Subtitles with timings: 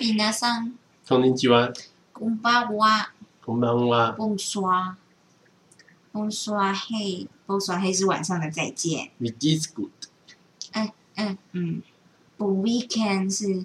[0.00, 1.72] 皆さん、こんにちは。
[2.12, 3.12] こんばんは。
[3.44, 4.16] こんばんは。
[4.18, 9.10] Bonsoir。Bonsoir，嘿，Bonsoir，嘿是晚上的再见。
[9.20, 9.90] It is good。
[11.16, 11.82] 嗯嗯，
[12.38, 13.64] Bon weekend 是，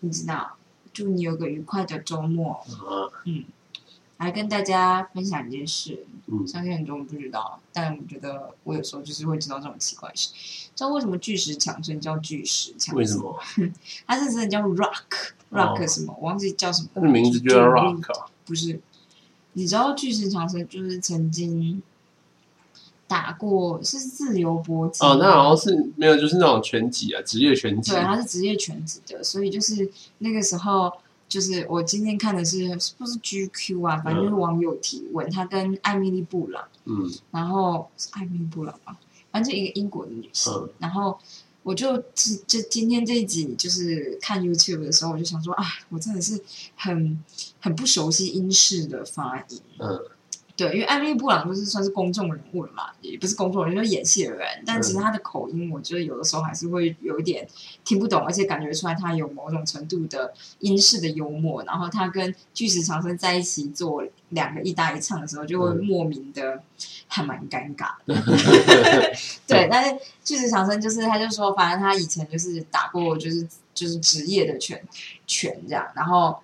[0.00, 0.56] 你知道，
[0.92, 2.54] 祝你有个愉快的周末。
[2.54, 3.10] 啊，
[4.17, 10.29] 来跟大家分享一件事，嗯，相信很多人不知道，但我觉得我有时候就是会知道这种奇怪事。
[10.75, 12.95] 知道为什么巨石强森叫巨石强森？
[12.95, 13.17] 为什？
[13.17, 13.39] 么？
[14.07, 16.15] 他是真的叫 Rock，Rock 什么？
[16.19, 16.89] 我忘记叫什么。
[16.95, 18.27] 他的名字就叫 Rock 啊。
[18.45, 18.79] 不是，
[19.53, 21.81] 你知道巨石强森就是曾经
[23.07, 27.91] 打过是自由搏击哦，那好像是没有，就是那种拳击啊，职业拳击。
[27.91, 30.91] 对，他是职业拳击的，所以就是那个时候，
[31.33, 38.95] 就是我今天看的是是不是 GQ 啊，反正就是网友提问，他跟艾米丽布朗，嗯然后是艾米丽布朗吧，
[39.31, 41.17] 反正就一个英国的女性，嗯然后。
[41.65, 46.37] 我就这这今天这一集就是看 YouTube 的时候，我就想说，啊，我真的是
[46.75, 47.17] 很
[47.57, 49.61] 很不熟悉英式的发音。
[49.79, 49.97] 嗯
[50.55, 54.47] 对，因为艾米布朗就是算是公众人物了嘛，也不是公众人物，就是演戏的人。
[54.63, 57.47] 但其实他的口音，我觉得有的时候还是会有一点
[57.83, 61.63] 听不懂，而且感觉出来他有某种程度的英式的幽默。
[61.63, 66.61] 然后他跟巨石强森在一起做两个一搭一唱的时候，就会莫名的
[67.07, 68.13] 还蛮尴尬的。
[69.47, 74.79] 对，但是巨石强森就是他就说，反正他以前就是打过就是就是职业的拳
[75.25, 76.37] 拳这样，然后。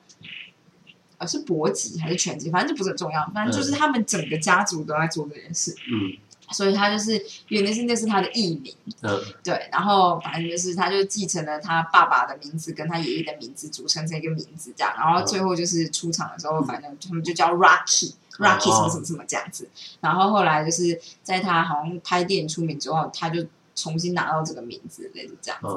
[1.20, 2.50] 呃，是搏击还是拳击？
[2.50, 3.24] 反正就不是很重要。
[3.32, 6.18] 反正就是他们整个家族都在做这件事，嗯
[6.52, 9.70] 所以他就是原来是那是他的艺名，嗯对。
[9.72, 14.92] 然后反正就是他就继承了他爸爸的名字跟他爷爷的名字组成成一个名字这样。
[14.98, 18.14] 然后最后就是出场的时候，反正他们就叫 Rocky。
[18.40, 23.46] Rocky 什么什么什么这样子，然后后来就是在他好像拍电影出名之后，他就
[23.82, 25.68] 重新拿到这个名字，类似这样子。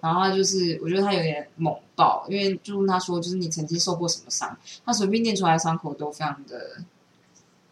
[0.00, 6.82] 然后他就是，我觉得他有点猛爆，因为就问他说，就是你曾经受过什么伤，他随便念出来的伤口都非常的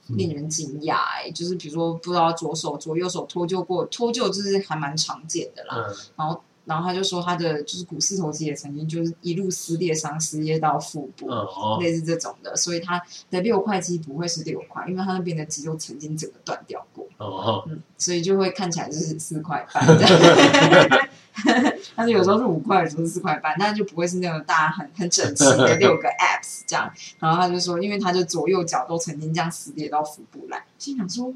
[0.09, 5.87] 令人惊讶、哎，就是比如说不知道左手左右手脱臼过，脱臼就是还蛮常见的啦。
[5.88, 11.27] 嗯然后然后他就说他的就是股四头肌也曾经就是一路撕裂伤，撕裂到腹部。
[11.31, 17.07] 嗯哦类似这种的，所以他的六块肌不会是六块，因为他那边的肌肉曾经整个断掉过。
[17.18, 21.08] 哦嗯，所以就会看起来就是四块半这样。
[21.94, 26.90] 但是有时候是五块，有时候是四块半，但就不会是那种大家很很整齐的六个 apps 这样。
[27.20, 31.32] 然后他就说，因为他就左右脚都曾经这样撕裂到腹部来，心想说，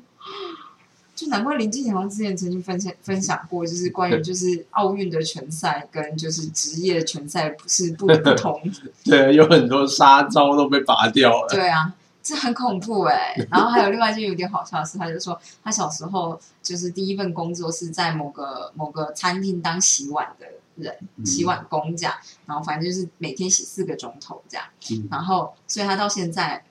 [1.15, 8.61] 就难怪林志颖好像之前曾经分享分享过，就是关于就是奥运的拳赛跟就是职业拳赛不是不不同
[9.05, 11.49] 对，有很多杀招都被拔掉了。
[11.49, 20.47] 对啊，这很恐怖哎、然后还有另外一件有点好笑的事，他就说他小时候就是第一份工作是在某个某个餐厅当洗碗的
[20.77, 22.15] 人，嗯洗碗工这样。
[22.47, 24.65] 然后反正就是每天洗四个钟头这样。
[24.91, 26.65] 嗯然后所以他到现在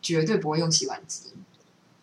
[0.00, 1.32] 绝对不会用洗碗机。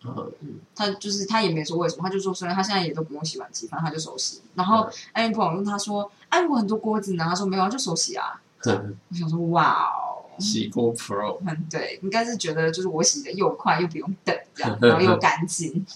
[0.04, 4.42] 嗯嗯，他就是他也没说为什么，他就说虽然他现在也都不用洗碗机，反正他就手洗。
[4.54, 10.01] 然后艾米布朗问他说：“哎，我很多锅子呢。”他说：“没有啊，就手洗啊。”嗯，我想说，哇哦，
[10.42, 11.38] 洗锅 Pro。
[11.46, 15.86] 嗯，对，应该是觉得就是我洗的又快又不用等这样， 然后又干净。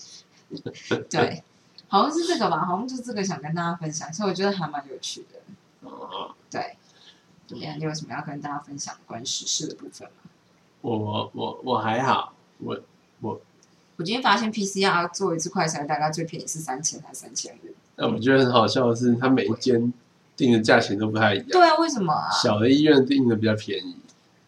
[1.11, 1.43] 对，
[1.89, 5.89] 好像是这个吧，好像就这个想跟大家分享，所以我觉得还蛮有趣的。
[5.89, 6.77] 哦，对，
[7.47, 7.79] 怎么样？
[7.79, 10.31] 你有什么要跟大家分享关于时事的部分吗？
[10.83, 12.81] 我我我我还好，我
[13.21, 13.41] 我
[13.97, 17.75] 我今天发现 PCR 做一次快筛大概最便宜是三千还是三千五？
[17.97, 19.93] 但我觉得很好笑的是，它每一间
[20.37, 21.47] 定的价钱都不太一样。
[21.49, 22.31] 对啊，为什么啊？
[22.31, 23.97] 小的医院定的比较便宜，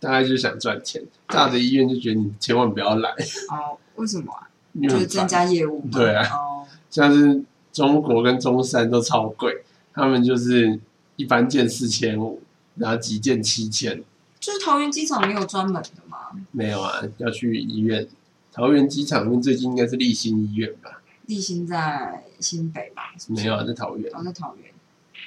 [0.00, 3.10] 大概就是想赚钱；大的医院就觉得你千万不要来，
[3.50, 4.48] 哦，为什么啊？
[4.82, 5.26] 就是增。
[5.26, 5.88] 加业务嘛。
[5.92, 7.42] 对啊哦，像是
[7.72, 10.78] 中国跟中山都超贵，他们就是
[11.16, 12.40] 一般件四千五，
[12.76, 14.02] 然后急件七千。
[14.38, 16.18] 就是桃园机场没有专门的吗。
[16.52, 18.06] 没有啊，要去医院。
[18.52, 21.02] 桃园机场跟最近应该是立新医院吧？
[21.26, 23.12] 立新在新北吧？
[23.18, 24.10] 是是没有啊，在桃园。
[24.14, 24.72] 哦，在桃园。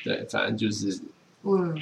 [0.04, 1.00] 对，反正就是
[1.44, 1.78] 嗯，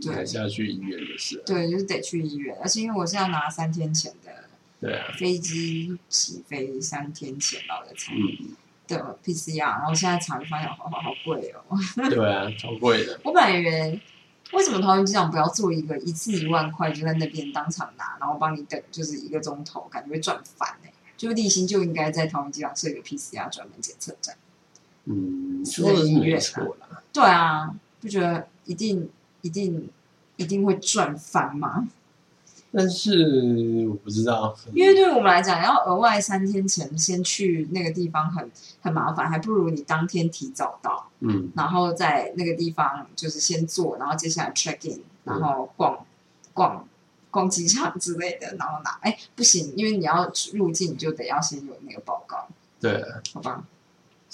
[0.00, 1.42] 对还是要去医院的事。
[1.46, 4.44] 对，就是得去医院，而且因为我是要拿三天前的
[4.80, 8.54] 对啊，飞机起飞三天前到的才嗯，
[8.86, 11.78] 的 PCR，然后现在查就发现好好好贵哦。
[12.10, 13.18] 对啊，超贵的。
[13.24, 14.00] 我本来以为
[14.52, 24.36] 为什么桃园机场不要做一个一次一万块就在那边当场拿，然后帮你等就是一个钟头，感觉会赚翻呢、就立新就应该在桃园机场设一个 PCR 专门检测站。
[25.06, 27.02] 嗯，说的是没错啦。
[27.12, 29.08] 对啊，就觉得一定
[29.44, 29.88] 一定
[30.36, 31.86] 一定会赚翻吗？
[32.76, 38.50] 但是我不知道，因为对我们来讲，要额外三天前先去那个地方很
[38.80, 46.04] 很麻烦，还不如你当天提早到，嗯然后在那个地方就是先做，然后接下来 check in，然后逛
[46.52, 46.88] 逛
[47.30, 52.48] 逛机场之类的，然后拿哎不行，因为你要入境你就得要先有那个报告，
[52.80, 53.62] 对啊，好吧？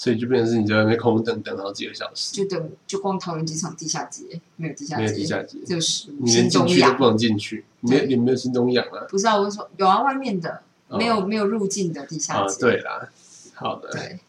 [0.01, 13.07] 所以就变成是你在外面空等等好几个小时，就等就逛桃园机场地下街，没有地下没有街，地下街，只有食物，你连进去都不能进去，没有没有新东阳啊，不是啊，我是说有啊，外面的哦没有没有入境的地下啊街，对啦，
[13.53, 14.19] 好的，对，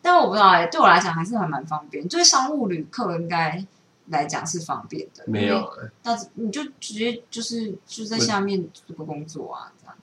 [0.00, 2.06] 但我不知道哎、对我来讲还是还蛮方便。
[2.06, 3.66] 对商务旅客应该
[4.10, 9.96] 来讲是方便的，没有，啊，但是你就直接就是就在下面做个工作啊，这样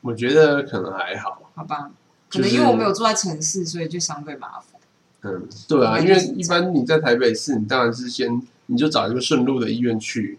[0.00, 1.92] 我觉得可能还好，好吧？
[2.32, 4.80] 可能因为我没有住在城市，所以就相对麻烦。
[5.20, 10.38] 嗯，对啊，因为一般你在台北市，你当然是先你就找一个顺路的医院去，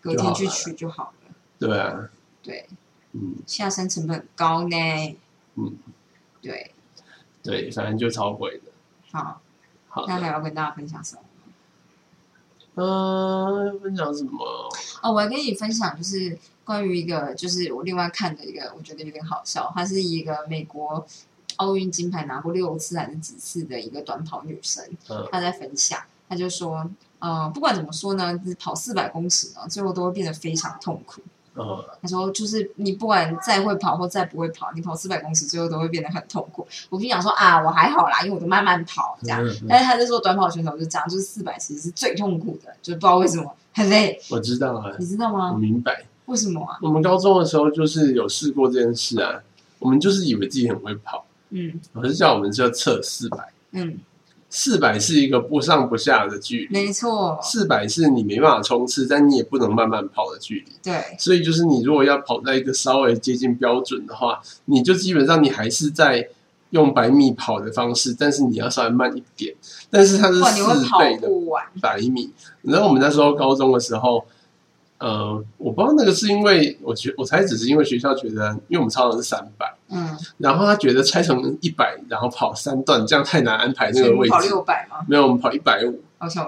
[0.00, 1.34] 隔天去取就好了。
[1.58, 2.08] 对啊，
[2.42, 2.66] 对，
[3.12, 4.76] 嗯，下山成本很高呢。
[5.56, 5.76] 嗯，
[6.40, 6.72] 对，
[7.42, 8.72] 对，反正就超贵的。
[9.12, 9.40] 好，
[9.88, 11.22] 好，那还要跟大家分享什么？
[12.74, 14.68] 嗯，分享什么？
[15.02, 16.36] 哦，我还跟你分享，就是
[16.66, 19.72] 关于一个，就是我另外看的一个，我觉得有点好笑。
[19.74, 21.06] 她是一个美国
[21.56, 25.98] 奥运金牌拿过六次还是几次的一个短跑女生，嗯她在分享，
[26.28, 26.90] 她就说，
[27.20, 31.22] 呃，不管怎么说呢，就是跑四百公尺呢，最后都会变得非常痛苦。
[31.54, 36.66] 嗯，她说，就是你不管再会跑或再不会跑，你跑四百公尺最后都会变得很痛苦。
[36.90, 39.40] 我心想说啊，我还好啦，因为我都慢慢跑这样。
[39.42, 45.52] 嗯嗯但是他在说短跑选手就这样，就是四百其实是最痛苦的，就不知道为什么很累，我知道啊，你知道吗？
[45.52, 46.04] 我明白。
[46.26, 46.78] 为什么啊？
[46.82, 49.40] 我们高中的时候就是有试过这件事啊，
[49.78, 53.98] 我们就是以为自己很会跑，嗯老师叫我们就要测四百，嗯，
[54.50, 60.72] 四百是一个不上不下的距离，没错，四百是你没办法冲刺，但你也不能慢慢跑的距离。
[60.82, 66.28] 对，所以就是你如果要跑在一个稍微接近标准的话，你就基本上你还是在
[66.70, 69.54] 用百米跑的方式，但是你要稍微慢一点。
[69.88, 71.28] 但是它是四倍的。
[71.80, 72.32] 百米。
[72.62, 74.26] 然后我们那时候高中的时候，
[74.98, 84.48] 呃，我不知道那个是因为我觉我猜只是因为学校觉得，因为我们操场是三百，嗯，然后他觉得拆成一百，然后跑三段，这样太难安排那个位置。
[84.48, 85.04] 六百吗？
[85.08, 86.00] 没有，我们跑一百五，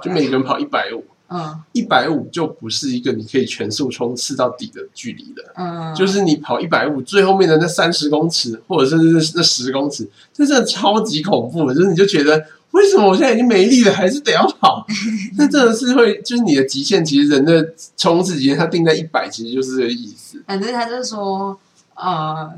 [0.02, 1.04] 就每个人跑一百五。
[1.30, 5.52] 嗯一百五就不是一个你可以全速冲刺到底的距离了。
[5.56, 11.74] 嗯，就是你跑一百五，最后面的那三十公尺，或者是那那十公尺，这真的超级恐怖的。
[11.74, 12.42] 就是你就觉得，
[12.78, 14.86] 为什么我现在已经没力了，还是得要跑？
[15.36, 20.42] 那真的是会，就是你的极限，其实人的冲刺极限，它定在一百，其实就是这个意思。
[20.46, 21.58] 反正他就说，
[21.94, 22.52] 呃，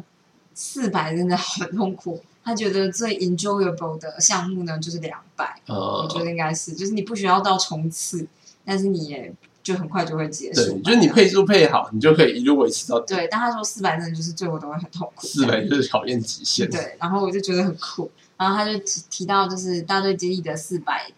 [0.54, 2.22] 四百真的很痛苦。
[2.42, 5.60] 他觉得最 enjoyable 的项目呢，就是两百。
[5.66, 8.26] 我觉呃，得应该是，就是你不需要到冲刺，
[8.64, 9.32] 但是你也
[9.62, 13.14] 就很快就会结束对，就是你配速配好，你就可以一路维持到底。
[13.14, 15.26] 对，但他说四百真的就是最后都会很痛苦。
[15.26, 16.68] 四百就是考验极限。
[16.68, 18.10] 对，然后我就觉得很酷。
[18.40, 21.12] 然后他就提提到就是大队接力的四百，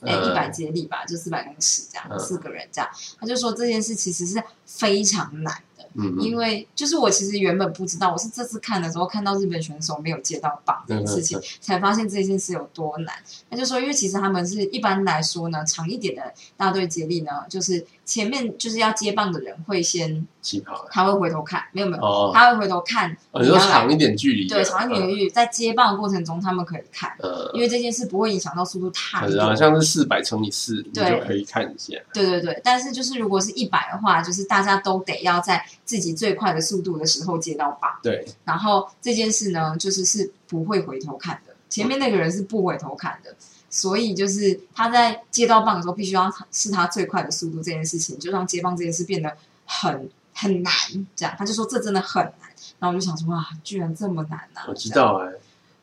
[0.00, 2.90] 哎，嗯一百接力吧，就四百公尺这样，嗯四个人这样。
[3.18, 13.14] 他就说这件事其实是非常难的，嗯，因为就是我其实原本不知道，我是这次看的时候看到日本选手没有接到棒这件事情嗯，才发现这件事有多难。
[13.48, 16.22] 那就说，因为其实他们是一般来说呢，长一点的
[16.56, 20.88] 大队接力呢，就是前面就是要接棒的人会先起跑了。
[20.90, 29.56] 他会回头看，没有没有，哦，他会回头看哦你说要长一点距离，对，长一点的距离，在接棒的过程中，他们可以看，呃，因为这件事不会影响到速度太可能好多。
[29.56, 31.96] 像是四百乘以四，你对就可以看一下。
[32.12, 43.34] 对对对，但是就是如果是一百的话，就是大家都得要在自己最快的速度的时候接到棒，对，然后这件事呢，就是是不会回头看的，前面那个人是不回头看的。
[43.70, 49.36] 所以就是他在接到棒的时候，必须要是他最快的速度，这件事情就让接棒这件事变得
[49.66, 50.72] 很很难。
[51.16, 52.34] 这样，他就说这真的很难。
[52.78, 54.62] 然后我就想说，哇，居然这么难啊！
[54.68, 55.32] 我知道哎、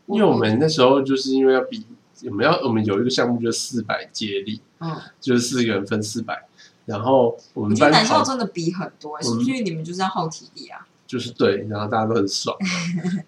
[0.06, 1.86] 因为我们那时候就是因为要比，
[2.24, 6.48] 我们要我们有一个项目就是四百接力，嗯，就是四个人分四百，
[6.92, 10.86] 然后我我觉得们班男校真的比很多、欸，是不是因为你们就是要耗体力啊？
[11.08, 12.56] 就是对，然后大家都很爽，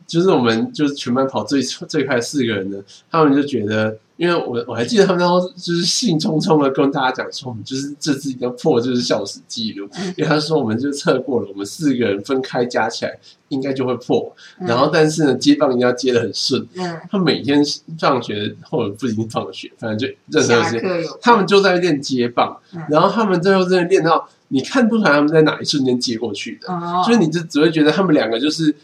[0.07, 10.13] 就是我们就是全班跑最最快四个人的，他们就觉得，因为我我还记得他们当时就是兴冲冲的跟大家讲说，我们就是这次一定要破就是校史记录，嗯。
[10.15, 14.67] 因为他说我们就测过了，我们四个人分开加起来应该就会破，嗯。
[14.67, 16.63] 然后但是呢接棒一定要接的很顺。
[16.75, 17.63] 嗯，他每天
[17.99, 22.81] 放学或者不一定放学，反正就任何下时间，他们就在练接棒，嗯。
[22.89, 26.67] 然后他们最后真的练到你看不出来他们在哪一瞬间接过去的，
[27.03, 28.75] 所以你就只会觉得他们两个就是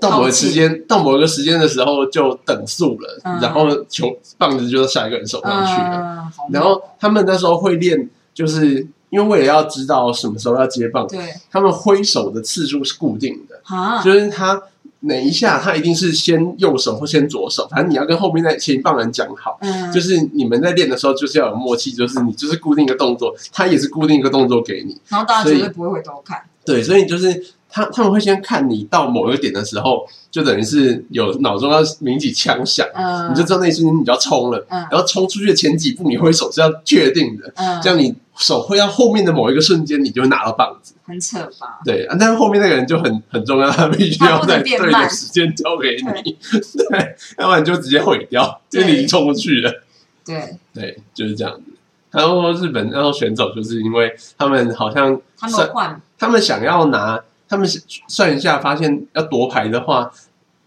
[0.00, 6.30] 到某个时间，到某个时间的时候就等速了，嗯然后球棒子就到下一个人手上去了。
[6.38, 14.60] 嗯，然后他们那时候会练，就是因为为了要知道什么时候要接棒，对他们挥手的次数是固定的，啊，就是他
[15.00, 19.56] 哪一下他一定是先右手或先左手，反正你要跟后面那前一棒人讲好。
[19.60, 25.00] 嗯，就是你们在练的时候，就是要有默契，就是你就是固定一个动作，他也是固定一个动作给你。
[25.08, 26.42] 然后大家所以绝对不会回头看。
[26.64, 34.66] 对，所以就是他他们会先看你到某一个点的时候，就等于是有脑中要鸣起枪响，嗯，你就知道那一瞬间你就要冲了。
[34.70, 40.94] 嗯然后冲出去的前几步，你挥手是要确定的，嗯，这样你手挥到后面的某一个瞬间，你就会拿到棒子。
[41.04, 41.80] 很扯吧？
[41.84, 46.36] 对，啊但是后面那个人就很很重要，他必须要在对的时间交给你，
[46.90, 49.72] 对，要不然你就直接毁掉，因为你已经冲过去了。
[50.24, 51.62] 对，对，就是这样子。
[52.10, 57.66] 然后日本然后选手，就是因为他们好像他们换，他们想要拿，他们
[58.06, 60.12] 算一下，发现要夺牌的话，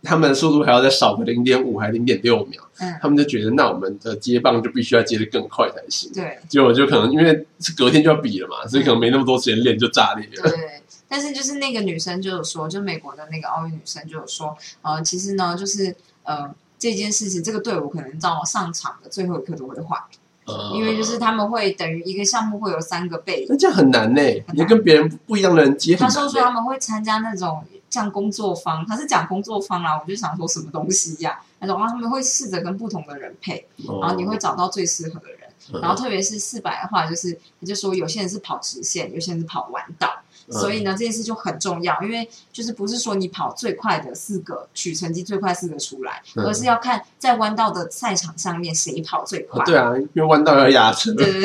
[0.03, 6.11] 他们的速度还要再少个零点五还零点六秒，嗯，他们就觉得那我们的接棒就必须要接得更快才行。
[6.13, 10.49] 对结果就可能因为是隔天就要比了嘛，所以可能没那么多时间练就炸裂了。
[10.49, 10.81] 对。
[11.07, 19.99] 但是就是那个女生就有说，就美国的那个奥运女生就有说，呃，其实呢，就是呃这件事情，这个队伍可能到上场的最后一刻都会换，
[20.45, 26.27] 呃因为就是他们会等于一个项目会有三个备那这样很难呢，难你要跟别人不一样的人接很他说。
[26.27, 33.67] 说他们会参加那种像工作坊，他是讲工作坊啦，我就想说什么东西呀、那种啊他们会试着跟不同的人配，
[33.99, 35.37] 然后你会找到最适合的人。
[35.37, 49.61] 哦然后特别是四百的话，就是他就说有些人是跑直线，有些人是跑弯道，嗯所以呢这件事就很重要，因为就是不是说你跑最快的四个取成绩最快四个出来，嗯而是要看在弯道的赛场上面谁跑最快。
[49.61, 51.13] 哦对啊，因为弯道要压车。
[51.13, 51.41] 对对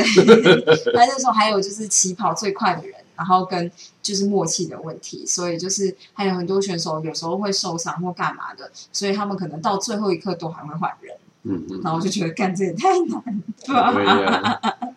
[0.62, 3.70] 对， 那那时候还有就是起跑最快的人，然后跟
[4.02, 13.22] 就是默契的问题，所以就是还有很多选手有时候会受伤或干嘛的，所以他们可能到最后一刻都还会换人，嗯嗯，然后我就觉得干这也太难
[13.66, 14.86] 了吧，啊，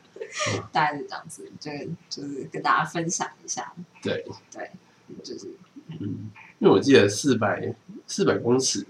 [0.71, 1.71] 大概是这样子，就
[2.09, 4.69] 就是跟大家分享一下，对，对，
[5.24, 5.48] 就是
[6.00, 7.74] 嗯，因为我记得四百
[8.05, 8.86] 四百公尺，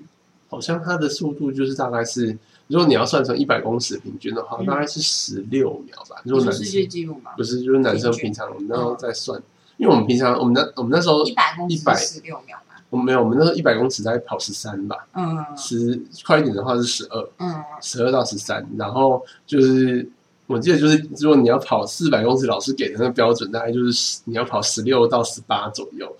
[0.50, 4.66] 好像它的速度就是大概是，如果你要算成一百公尺平均的话，嗯。
[4.66, 6.22] 大概是十六秒吧。
[6.26, 9.42] 如果男生世界纪录嘛，不是，就是男生平常我们那时候在算，
[9.78, 15.46] 因为我们平常我们那我们那时候一百公尺100十六秒嘛，我们没有，我们那时候一百公尺大概跑十三吧，嗯。
[15.56, 17.64] 十快一点的话是十二，嗯。
[17.82, 20.10] 十二到十三，然后就是
[20.50, 26.14] 我记得就是如果你要跑四百公尺，老师给的那个标准大概就是十你要跑十六到十八左右。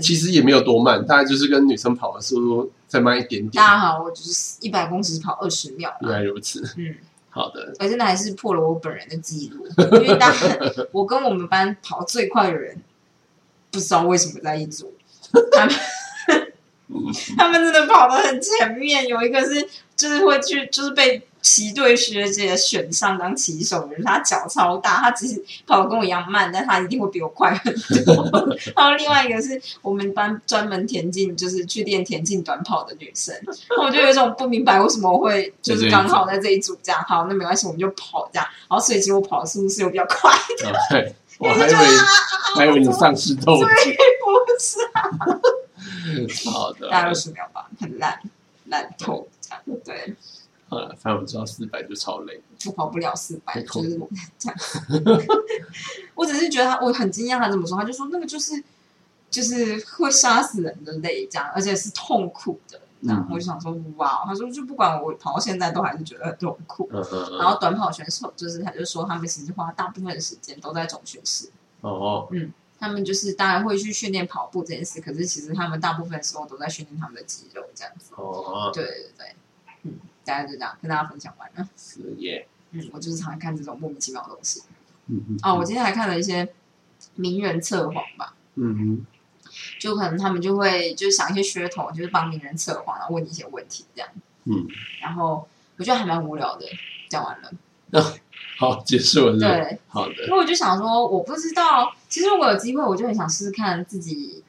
[0.00, 3.72] 其实也没有多慢，大概就是跟女生跑的速度再慢一点点大。
[3.72, 6.94] 家好，我就是一百公尺跑二十秒原啦，来如此，嗯。
[7.28, 9.66] 好的，而真的还是破了我本人的记录，
[10.00, 10.32] 因为当
[10.90, 12.80] 我跟我们班跑最快的人，
[13.70, 14.94] 不知道为什么在一组，
[15.52, 15.74] 他们
[17.36, 27.72] 他们真的跑得很前面，有一个是就是会去就是被骑队学姐选上当骑手的人，他脚超大，他只是跑得跟我一样慢，但他一定会比我快很
[28.04, 28.14] 多。
[28.74, 33.34] 然后另外一个是我们班专门田径，就是去练田径短跑的女生，
[33.80, 38.46] 我就有一种不明白为什么我会就是刚好在这一组这样，好，那没关系，我们就跑这样。
[38.68, 41.78] 然后所以其实我跑的速度是有比较快，的对，我还以为
[42.56, 43.70] 还以为你丧失斗志，不
[44.58, 44.78] 是
[46.50, 48.20] 好的，大概二十秒吧，很烂
[48.66, 49.62] 烂透这样。
[49.84, 50.14] 对，
[50.68, 54.58] 呃，反正我知道四百就超累，我跑不了四百，太就是恐怖这样。
[56.14, 58.62] 我只是觉得他，我很惊讶他怎么说，他就说那个就是
[59.30, 62.80] 就是会杀死人的累，这样，而且是痛苦的。
[63.02, 64.24] 这样，嗯我就想说，哇！
[64.24, 66.88] 他说，就不管我跑到现在，都还是觉得很痛苦。
[66.90, 71.50] 嗯嗯嗯，然后短跑选手就是，他就说他们其实花大部分的时间都在总训室，
[71.82, 72.26] 哦，
[72.78, 78.12] 他们就是当然会去训练跑步这件事，可是其实他们大部分时候都在训练他们的肌肉这样子。
[78.16, 79.34] 哦，对对对，
[79.82, 81.68] 嗯，大家就这样跟大家分享完了。
[81.76, 84.62] 是耶，嗯，我就是常常看这种莫名其妙的东西。
[85.06, 86.48] 嗯嗯，哦，我今天还看了一些
[87.14, 89.06] 名人测谎吧，嗯
[89.78, 94.10] 就可能他们就会就是想一些噱头，就是帮名人测谎，然后问你一些问题这样。
[94.44, 94.66] 嗯，
[95.00, 96.66] 然后我觉得还蛮无聊的。
[97.08, 97.52] 讲完了，
[98.58, 104.42] 好，结束了，对，好的因，为我就想说，我不知道，其实如果有机会，我就很想试试看自己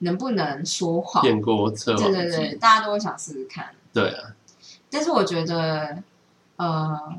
[0.00, 1.22] 能不能说谎。
[1.22, 3.70] 骗过测谎对对对，大家都会想试试看。
[3.94, 4.34] 对啊，
[4.90, 6.02] 但是我觉得，
[6.56, 7.16] 呃，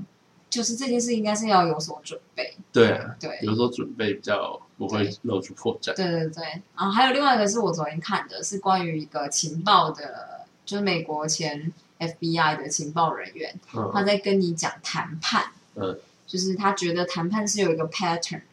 [0.48, 2.56] 就是这件事应该是要有所准备。
[2.72, 6.44] 对啊，对，有时候准备比较不会露出破绽，对对对，
[6.78, 15.98] 然后还有另外一个是我昨天看的，是关于一个情报的，就是美国前 FBI 的情报人员，他嗯在跟你讲谈判，嗯，
[16.28, 18.44] 就是他觉得谈判是有一个 pattern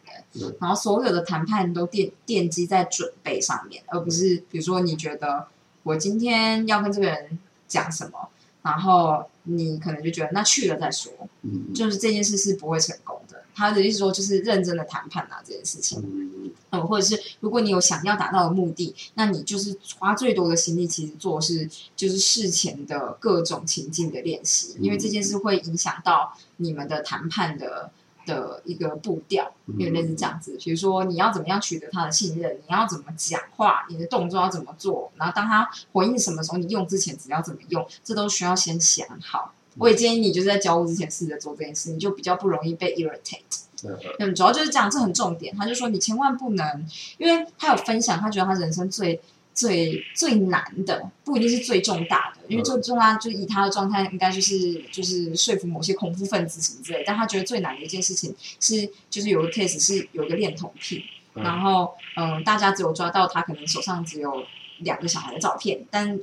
[0.59, 5.47] 然后所有的谈判都奠奠基在准备上面，而不是比如说你觉得
[5.83, 7.37] 我今天要跟这个人
[7.67, 8.29] 讲什么，
[8.61, 11.11] 然后你可能就觉得那去了再说，
[11.43, 13.43] 嗯就是这件事是不会成功的。
[13.55, 15.99] 他的意思说就是认真的谈判啊这件事情。
[16.01, 27.91] 嗯嗯，或者是如果你有想要达到的目的，那你就是花最多的心力，其实做是就是事前的各种情境的练习，因为这件事会影响到你们的谈判的
[28.25, 30.57] 的一个步调，有点类似这样子。
[30.59, 39.53] 比如说你要怎么样取得他的信任，你要怎么讲话，你的动作要怎么做，然后当他回应什么时候，你用之前只要怎么用，这都需要先想好。
[39.77, 43.63] 我也建议你就是在交互之前试着做这件事，你就比较不容易被 irritate。
[44.19, 45.53] 嗯，主要就是这样，这很重点。
[45.57, 46.87] 他就说你千万不能，
[47.17, 49.19] 因为他有分享，他觉得他人生最
[49.53, 57.03] 最最难的，不一定是最重大的，因为最重大就以他的状态，应该就是就是说服某些恐怖分子什么之类。
[57.05, 64.43] 但他觉得最难的一件事情是，就是有个 case 是有个恋童癖，然后嗯，大家只有抓到他可能手上只有
[64.79, 66.19] 两个小孩的照片，但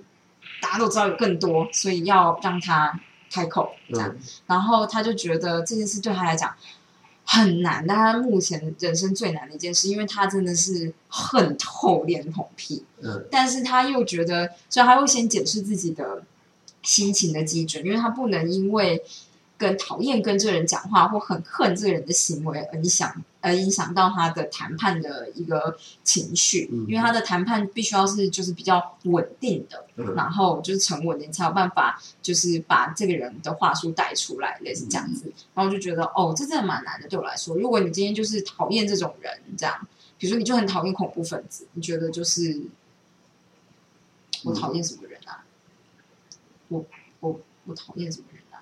[0.61, 3.01] 大家都知道有更多，所以要让他
[3.33, 4.17] 开口这样。
[4.47, 6.55] 然后他就觉得这件事对他来讲。
[7.33, 16.23] 很难，但他目前人生最难的一件事，因为他真的是恨透脸红屁，嗯，但是他又觉得，所以他会先检视自己的
[16.83, 19.03] 心情的基准，因为他不能因为。
[19.61, 35.33] 跟讨厌跟这个人讲话，或很恨这个人的行为，而影响而影响到他的谈判的一个情绪，因为他的谈判必须要是就是比较稳定的，然后就是沉稳你，才有办法就是把这个人的话术带出来，类似这样子。
[35.55, 37.57] 然后就觉得哦，这真的蛮难的，对我来说。
[37.57, 39.87] 如果你今天就是讨厌这种人，这样，
[40.19, 42.61] 比如说你就很讨厌恐怖分子，你觉得就是
[44.45, 45.45] 我讨厌什么人啊？
[46.69, 46.85] 我
[47.21, 48.61] 我我讨厌什么人啊？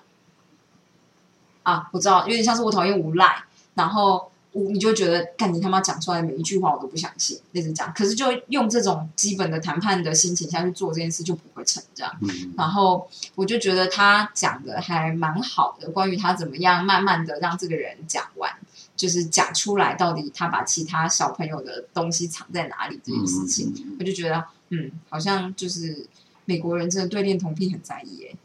[1.63, 3.43] 啊，我知道，有点像是我讨厌无赖，
[3.75, 7.93] 然后我你就觉得，干你他妈讲出来每一句话我都不相信，类似这样。
[7.95, 12.11] 可是就用这种基本的谈判的心情下去做这件事，就不会成这样。
[12.57, 18.51] 然后我就觉得他讲的还蛮好的，关于他怎么样慢慢的让这个人讲完，
[18.95, 26.07] 就是讲出来到底他把其他小朋友的东西藏在哪里这件事情，我就觉得，嗯，好像就是
[26.45, 28.35] 美国人真的对恋童癖很在意，哎，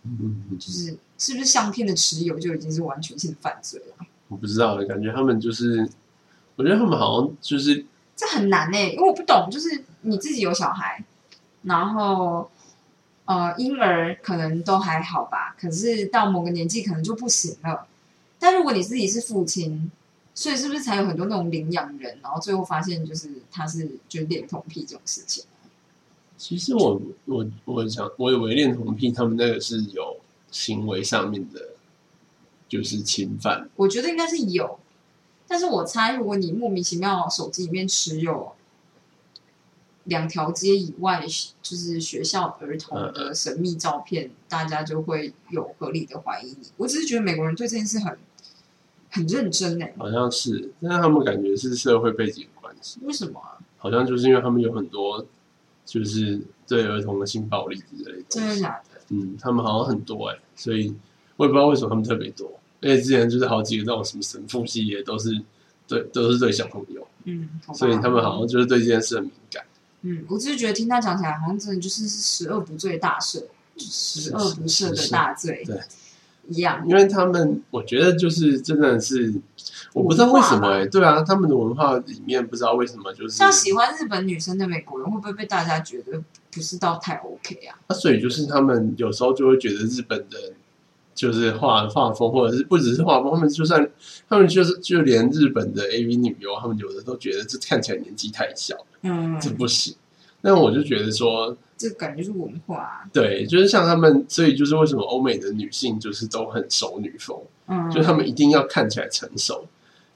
[0.59, 0.99] 就是。
[1.17, 4.07] 是不是相片的持有就已经是完全性犯罪了？
[4.29, 5.89] 我不知道，感觉他们就是，
[6.57, 7.85] 我觉得他们好像就是
[8.17, 11.05] 这很难呢，因为我不懂，就是你自己有小孩，
[11.63, 12.51] 然后
[13.27, 17.87] 呃婴儿可能都还好吧，可是到某个年纪可能就不行了。
[18.39, 19.91] 但如果你自己是父亲，
[20.35, 25.45] 所以是不是才有很多那种领养人，然后最后发现就是他是就是恋童癖这种事情？
[26.37, 30.17] 其实我我我想，我以为恋童癖他们那个是有。
[30.55, 31.61] 行为上面的，
[32.75, 33.69] 就是侵犯。
[33.77, 34.79] 我觉得应该是有，
[35.47, 38.53] 但是我猜，如果你莫名其妙手机里面持有
[40.05, 41.25] 两条街以外，
[41.63, 46.69] 就是学校儿童的神秘照片，大家就会有合理的怀疑你。
[46.77, 48.19] 我只是觉得美国人对这件事很
[49.11, 52.99] 很认真哎，好像是，但是他们感觉是社会背景关系。
[53.03, 53.57] 为什么啊？
[53.79, 55.25] 好像就是因为他们有很多
[55.85, 58.25] 就是对儿童的性暴力之类的。
[58.29, 59.01] 真的假的？
[59.11, 60.95] 嗯，他们好像很多哎，所以
[61.37, 62.51] 我也不知道为什么他们特别多。
[62.85, 65.31] 而且之前就是好几个那种什么神父系列，都是
[65.89, 67.05] 对，都是对小朋友。
[67.25, 69.65] 嗯，所以他们好像就是对这件事很敏感。
[70.03, 73.43] 嗯，我只是觉得听他讲起来，好像真的就是十恶不罪大赦，
[73.79, 75.81] 十恶不赦的大罪，对，
[76.49, 76.85] 一样。
[76.87, 79.35] 因为他们，我觉得就是真的是，
[79.95, 86.23] 我不知道为什么哎，对啊，他们的文化里面不知道为什么就是像喜欢日本女生的美国人，会不会被大家觉得？
[86.55, 90.53] 不是到太 OK 啊，那所以就是他们有时候就会觉得日本的，
[91.15, 93.89] 就是画画风，或者是不只是画风，他们就算
[94.29, 99.95] 他们就是就连日本的 AV 女优，他们有的都觉得这看起来年纪太小，嗯，这不行。
[100.41, 109.67] 那我就觉得说，这感觉是文化，对，就是像他们，所以就是为什么欧美的女性就是都很熟女风，嗯，就他们一定要看起来成熟，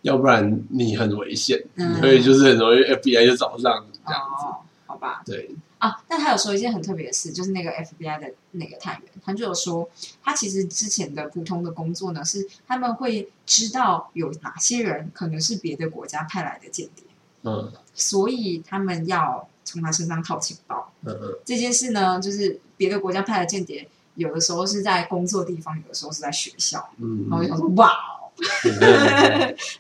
[0.03, 4.47] 要不然你很危险，嗯所以就是很容易 FBI 就找上你这样子，
[4.87, 5.23] 好吧？
[5.25, 5.49] 对。
[5.79, 9.89] 啊，但他有说一件很特别的事，就是那个 FBI 的那个探员，他就有说，
[10.23, 17.05] 他其实之前的普通的工作呢，是他们会知道有哪些人可能是别的国家派来的间谍，
[17.45, 20.93] 嗯，所以他们要从他身上套情报。
[21.05, 26.91] 嗯嗯，这件事呢，就是别的国家派的间谍，有的时候是在工作地方，有的时候是在学校。
[26.97, 27.93] 嗯，然后就想说，哇，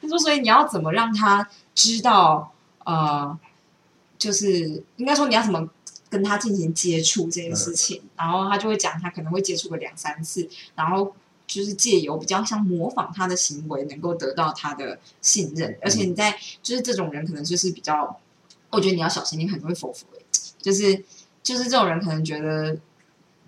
[0.00, 2.52] 他说，所以你要怎么让他知道？
[2.84, 3.36] 呃，
[4.16, 5.68] 就是应该说你要怎么？
[6.10, 11.14] 跟他进行接触这件事情，然后他就会讲，他可能会接触个两三次，然后
[11.46, 15.78] 就是借由比较像模仿他的行为，能够得到他的信任。
[15.82, 18.20] 而且你在就是这种人，可能就是比较，
[18.70, 20.06] 我觉得你要小心，你很容易否否。
[20.60, 21.04] 就是
[21.42, 22.76] 就是这种人，可能觉得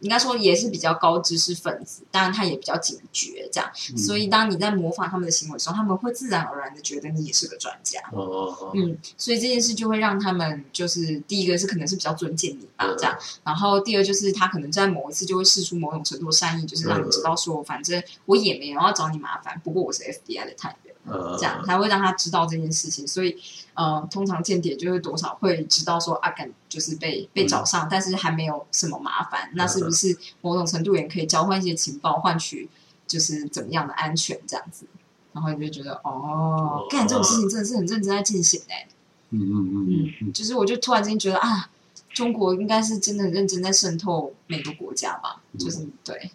[0.01, 3.71] 应该说也是比较高知识分子，当然他也比较警觉，这样。
[3.93, 8.01] 嗯所以当你在模仿他们的行为的时候，他们会自然而然的觉得你也是个专家。
[8.13, 23.07] 哦哦哦，嗯，所以这件事就会让他们就是第一个是可能是比较尊敬你吧，嗯这样，然后第二就是他可能在某一次就会试出某种程度的善意，就是让你知道说，反正我也没有要找你麻烦，不过我是 FBI 的探员，呃这样才会让他知道这件事情。
[23.07, 23.37] 所以，
[23.75, 32.69] 呃，通常间谍就会多少会知道说啊，敢就是被被找上，但是还没有什么麻烦，那是不是某种程度也可以交换一些情报，换取
[33.07, 34.87] 就是怎么样的安全这样子？
[35.33, 38.87] 然后你就觉得哦，干这种事情真的是很认真在进行哎、
[39.31, 41.71] 嗯嗯嗯嗯嗯，就是我就突然间觉得啊，
[42.13, 46.33] 中国应该是真的很认真在渗透每个国家吧，嗯就是对，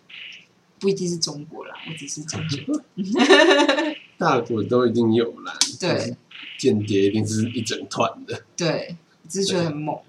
[0.79, 2.81] 不一定是中国啦，我只是这样觉得。
[4.17, 6.15] 大国都一定有啦，对，
[6.57, 8.43] 间谍一定是一整团的。
[8.55, 8.95] 对，
[9.27, 9.99] 只是觉得很猛，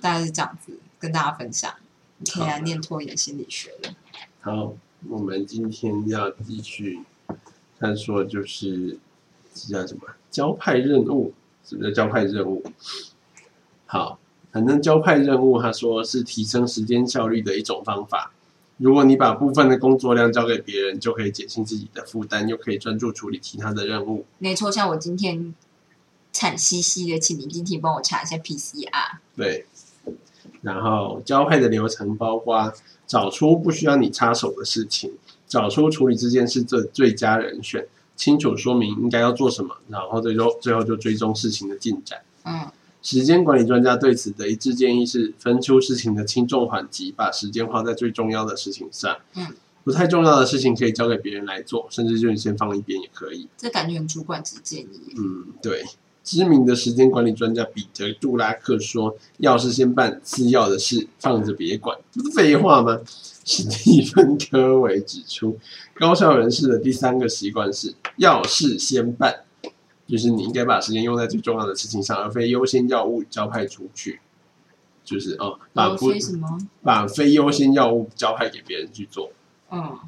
[0.00, 1.72] 大概是这样子跟大家分享。
[2.18, 3.94] 你可以来念拖延心理学了。
[4.40, 4.74] 好，
[5.08, 7.00] 我们今天要继续
[7.78, 8.98] 他说就是
[9.54, 11.32] 这叫什么交派任务？
[11.64, 12.64] 什么叫交派任务？
[13.86, 14.18] 好，
[14.50, 18.32] 反正交派任务，他说是提升时间效率的一种方法。
[18.78, 24.24] 如果你把部分的工作量交给别人，就可以减轻自己的负担，又可以专注处理其他的任务。
[24.38, 25.54] 没错，像我今天
[26.32, 29.18] 惨兮兮的，请你今天帮我查一下 PCR。
[29.36, 29.66] 对，
[30.62, 32.72] 然后交配的流程包括
[33.06, 35.12] 找出不需要你插手的事情，
[35.46, 42.20] 找出处理这件事的最佳人选，清楚说明应该要做什么，然后最终最后就追踪事情的进展。
[42.44, 42.66] 嗯，
[43.02, 49.16] 时间管理专家对此的一致建议是，分出事情的轻重缓急，把时间花在最重要的事情上。
[49.34, 49.46] 嗯，
[49.84, 53.48] 不太重要的事情可以交给别人来做，甚至就你先放一边也可以。
[53.56, 55.14] 这感觉很主管级建议。
[55.18, 55.84] 嗯，对。
[56.24, 63.00] 知名的时间管理专家彼得·杜拉克说：“要事先办，次要的事放着别管。”不是废话吗？
[63.44, 65.58] 史蒂芬·科维指出，
[65.94, 69.40] 高效人士的第三个习惯是要事先办，
[70.06, 74.20] 就是你应该把时间用在最重要的事情上，而非优先药物交派出去。
[75.04, 76.58] 就是哦，把非什么？
[76.80, 79.32] 把非优先药物交派给别人去做。
[79.70, 79.98] 嗯，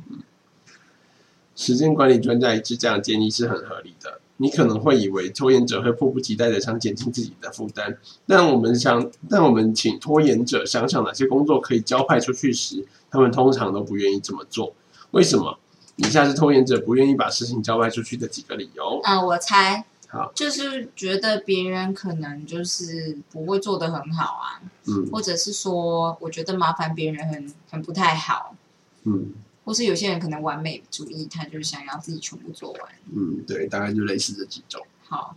[1.57, 4.20] 时间管理专家一致这样建议是很合理的。
[4.37, 14.74] 你可能会以为拖延者会迫不及待的想减轻自己的负担，但我们想，但我们请拖延者想想哪些工作可以交派出去时，他们通常都不愿意这么做。
[15.12, 15.59] 为什么？
[15.96, 19.00] 以下是拖延者不愿意把事情交外出去的几个理由。
[19.04, 28.57] 啊，我猜，好，就是觉得别人可能就是不会做得很好啊，嗯或者是说，我觉得麻烦别人很很不太好，
[29.04, 29.33] 嗯
[29.64, 32.80] 或是有些人可能完美主义，他就是想要自己全部做完。
[33.14, 34.85] 嗯，对，大概就类似这几种。
[35.07, 35.37] 好，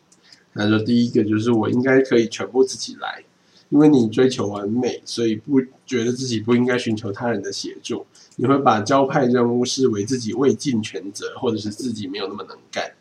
[0.54, 3.24] 那说第一个就是我应该可以全部自己来，
[3.70, 8.06] 因为你追求完美，所以不觉得自己不应该寻求他人的协助。
[8.38, 12.93] 你会把交派任务视为自己未尽全责，或者是自己没有那么能干。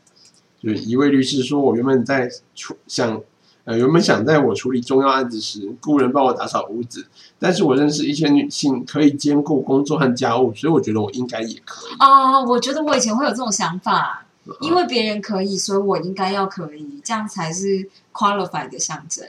[0.61, 3.20] 就是一位律师说，我原本在处想，
[3.64, 7.07] 呃，原本想在我处理重要案子时，雇人帮我打扫屋子，
[7.38, 11.92] 但是我认识一些女性可以兼顾工作和家务，所以我觉得我应该也可以。
[12.01, 14.27] 哦，我觉得我以前会有这种想法，
[14.62, 19.27] 因为别人可以，所以我应该要可以，这样才是 qualified 的象征。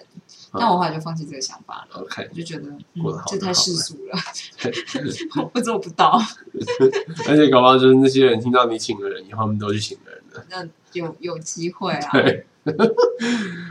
[0.60, 2.70] 但我后来就放弃这个想法了，OK，我就觉得，
[3.28, 4.20] 这太世俗了，
[5.54, 6.20] 我做不到。
[7.28, 10.46] 而且搞不好就是那些人听到你请了人以后，他们都去请人了。
[10.50, 12.46] 那有有机会啊，对，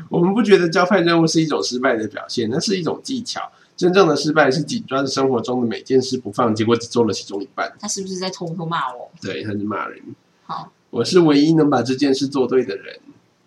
[0.08, 3.40] 我们不觉得交派任务是一种失败的表现，那是一种技巧。
[3.76, 7.70] 真正的失败是紧抓着生活中的每件事不放，结果只做了其中一半。
[7.78, 9.10] 他是不是在偷偷骂我？
[9.20, 10.02] 对，他是骂人。
[10.44, 12.98] 好，我是唯一能把这件事做对的人，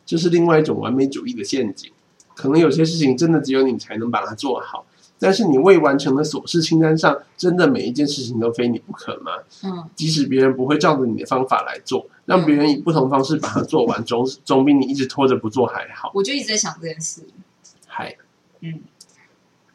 [0.05, 1.91] 这是另外一种完美主义的陷阱。
[2.39, 4.85] 可能有些事情真的只有你才能把它做好，
[5.19, 9.33] 但是你未完成的琐事清单上，真的每一件事情都非你不可吗？
[9.63, 16.11] 嗯，即使别人不会照着你的方法来做，让别人以不同方式把它做完，总总比你一直拖着不做还好。
[16.13, 17.21] 我就一直在想这件事。
[17.85, 18.15] 还
[18.61, 18.79] 嗯，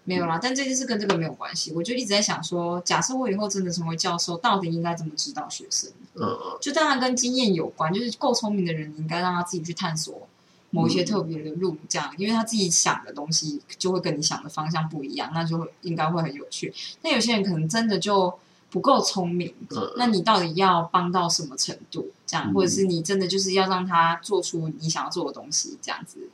[0.05, 1.71] 没有啦，但这件事跟这个没有关系。
[1.77, 5.91] 我就一直在想说，假设我以后真的成为教授，到底应该怎么指导学生？
[6.17, 10.27] 嗯就当然跟经验有关，就是够聪明的人，你应该让他自己去探索
[10.75, 16.75] 某一些特别的路，这样，因为他自己想的东西就会跟你想的方向不一样，那就会应该会很有趣。
[17.03, 18.39] 那有些人可能真的就
[18.71, 22.11] 不够聪明，嗯那你到底要帮到什么程度？
[22.27, 26.29] 这样，嗯或者是你真的就是要让他做出你想要做的东西，这样子，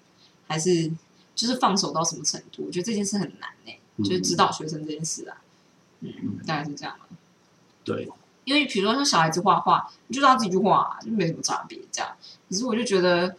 [0.49, 0.91] 还是
[1.35, 2.65] 就是放手到什么程度？
[2.67, 5.37] 我觉得这件事很难呢、嗯就是指导学生这件事啊，
[6.01, 7.07] 嗯，大概是这样吧。
[7.85, 8.09] 对，
[8.45, 12.11] 因为比如说像小孩子画画，你就让他自己去画、就没什么差别这样。
[12.49, 13.37] 可是我就觉得，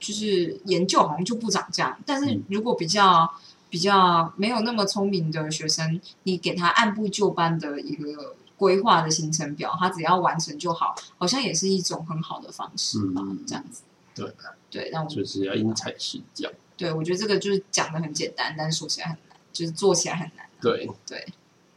[0.00, 1.96] 就是研究好像就不长这样。
[2.04, 3.30] 但是如果比较
[3.68, 13.82] 比较没有那么聪明的学生，你给他按部就班的一个规划的行程表，他只要完成就好，好像也是一种很好的方式吧，嗯这样子。
[14.12, 14.32] 对
[14.70, 16.50] 对，让我就是要因材施教。
[16.76, 20.46] 对我觉得这个就是讲的很简单，但是说起来很难，就是做起来很难。
[20.60, 21.26] 对，对，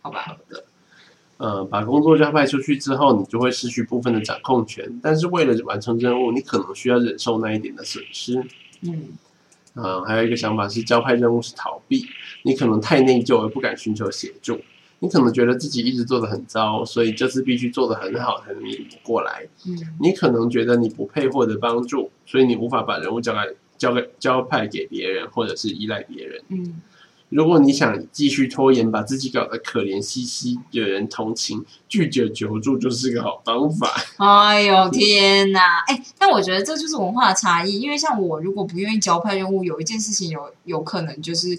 [0.02, 0.66] 好吧好，的。
[1.44, 4.98] 呃，把工作交派出去之后，你就会失去部分的掌控权。
[5.04, 8.42] 但是为了完成任务，你可能需要忍受那一点的损失。
[8.82, 9.10] 嗯
[9.74, 12.06] 啊、还有一个想法是，交派任务是逃避，
[12.44, 14.58] 你可能太内疚而不敢寻求协助。
[15.00, 19.46] 你可能觉得自己一直做的很糟，所以这次必须做的很好才能弥补过来。
[19.68, 23.40] 嗯你可能觉得你不配获得帮助，所以你无法把人物交给
[23.78, 26.42] 交给交派给别人，或者是依赖别人。
[26.48, 26.82] 嗯
[27.34, 33.92] 如果你想继续拖延，把自己搞得可怜兮兮，惹人同情，拒绝求助就是个好方法。
[34.18, 35.80] 哎呦天哪！
[35.88, 41.58] 哎，但我觉得这就是文化的差异，因为像我如果不愿意交派任务，有一件事情有有可能就是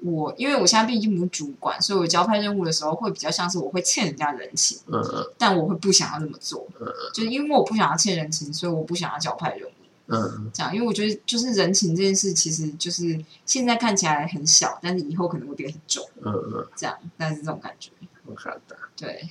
[0.00, 9.72] 我，因为我现在毕竟不是主管，所以我交派任务的时候会比较像是我会欠人家人情，嗯嗯但我会不想要那么做嗯，就是因为我不想要欠人情，所以我不想要交派任务。
[10.08, 17.90] 嗯，这样，因为我觉得就是人情这件事，其实就是现在看起来很小，但是以后可能会变很重，嗯嗯，这样，但是这种感觉，
[18.26, 18.76] 我看到。
[18.96, 19.28] 对，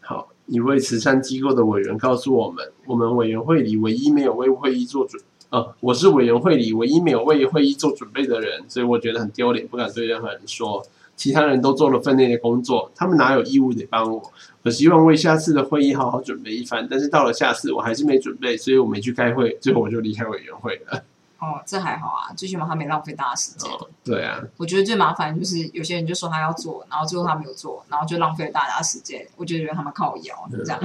[0.00, 10.84] 好，一位慈善机构的委员告诉我们，我们委员会里唯一没有为会议做准，呃，我是委员会里唯一没有为会议做准备的人，所以我觉得很丢脸，不敢对任何人说。
[11.16, 14.32] 其他人都做了分内的工作，他们哪有义务得帮我？
[14.62, 21.04] 我希望为下次的会议好好准备一番，但是到了下次我还是没准备，所以我没去开会，最后我就离开委员会了。
[21.38, 23.70] 哦，这还好啊，最起码他没浪费大家时间。
[23.70, 30.80] 哦，对啊，我觉得最麻烦就是有些人就说他要做，然后最后他没有做，然后就浪费了大家时间，我就觉得他们靠腰这样。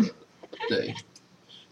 [0.69, 0.93] 对，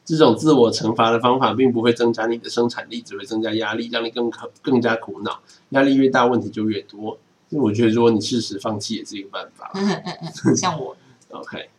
[0.03, 5.39] 这种自我惩罚的方法并不会增加你的生产力，只会增加压力，让你更可更加苦恼。
[5.69, 7.19] 压力越大，问题就越多。
[7.49, 9.71] 所以我觉得，如果你适时放弃，也是一个办法。
[10.55, 10.95] 像我
[11.31, 11.69] ，OK，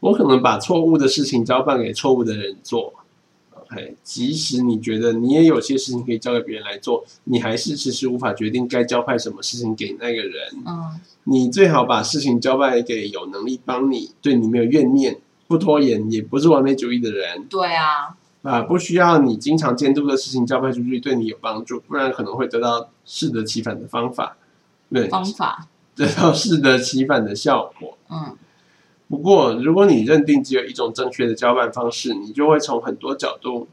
[0.00, 2.94] 我可能把错误的事情交办给错误的人做。
[3.54, 10.48] OK，即使你觉得你也有些事情可以交给别人来做，你还是迟迟无法决定该交派什么事情给那个人。
[10.66, 17.46] 嗯你最好把事情交办给有能力帮你、对你没有怨念、不拖延，也不是完美主义的人。
[17.48, 24.36] 对啊，啊，不需要你经常监督的事情交派出去对你有帮助，不然可能会得到适得其反的方法，
[24.92, 27.96] 对，方法，得到适得其反的效果。
[28.08, 28.36] 嗯
[29.08, 33.68] 不过，如果你认定只有一种正确的交办方式，你就会从很多角度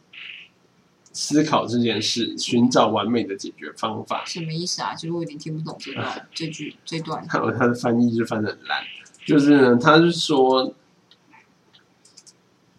[1.14, 4.26] 思考这件事，寻找完美的解决方法。
[4.26, 4.94] 什么意思啊？
[4.94, 7.26] 其实我有点听不懂这段 这句这段。
[7.30, 8.84] 还有他的翻译就翻的很烂，
[9.26, 10.74] 就是呢，他是说，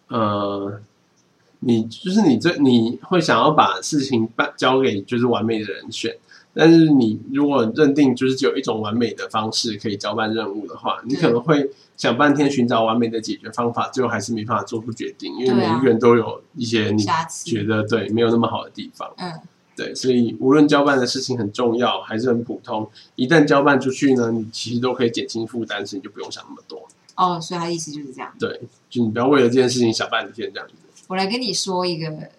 [0.09, 0.79] 呃，
[1.61, 6.15] 你就是你这你会想要把事情办交给就是完美的人选，
[6.53, 17.03] 但是你如果认定就是只有一种完美的方式可以交办任务的话，你可能会想半天寻找完美的解决方法，最后还是没办法做出决定，因为每一个人都有一些你
[17.45, 19.11] 觉得对没有那么好的地方。
[19.17, 19.31] 嗯
[19.73, 26.85] 对，所以无论交办的事情很重要还是很普通，一旦交办出去呢，你其实都可以减轻负担，所以你就不用想那么多。
[27.15, 28.31] 哦，所以他意思就是这样。
[28.37, 30.73] 对，就你不要为了这件事情想半天这样子。
[31.07, 32.29] 我来跟你说一个，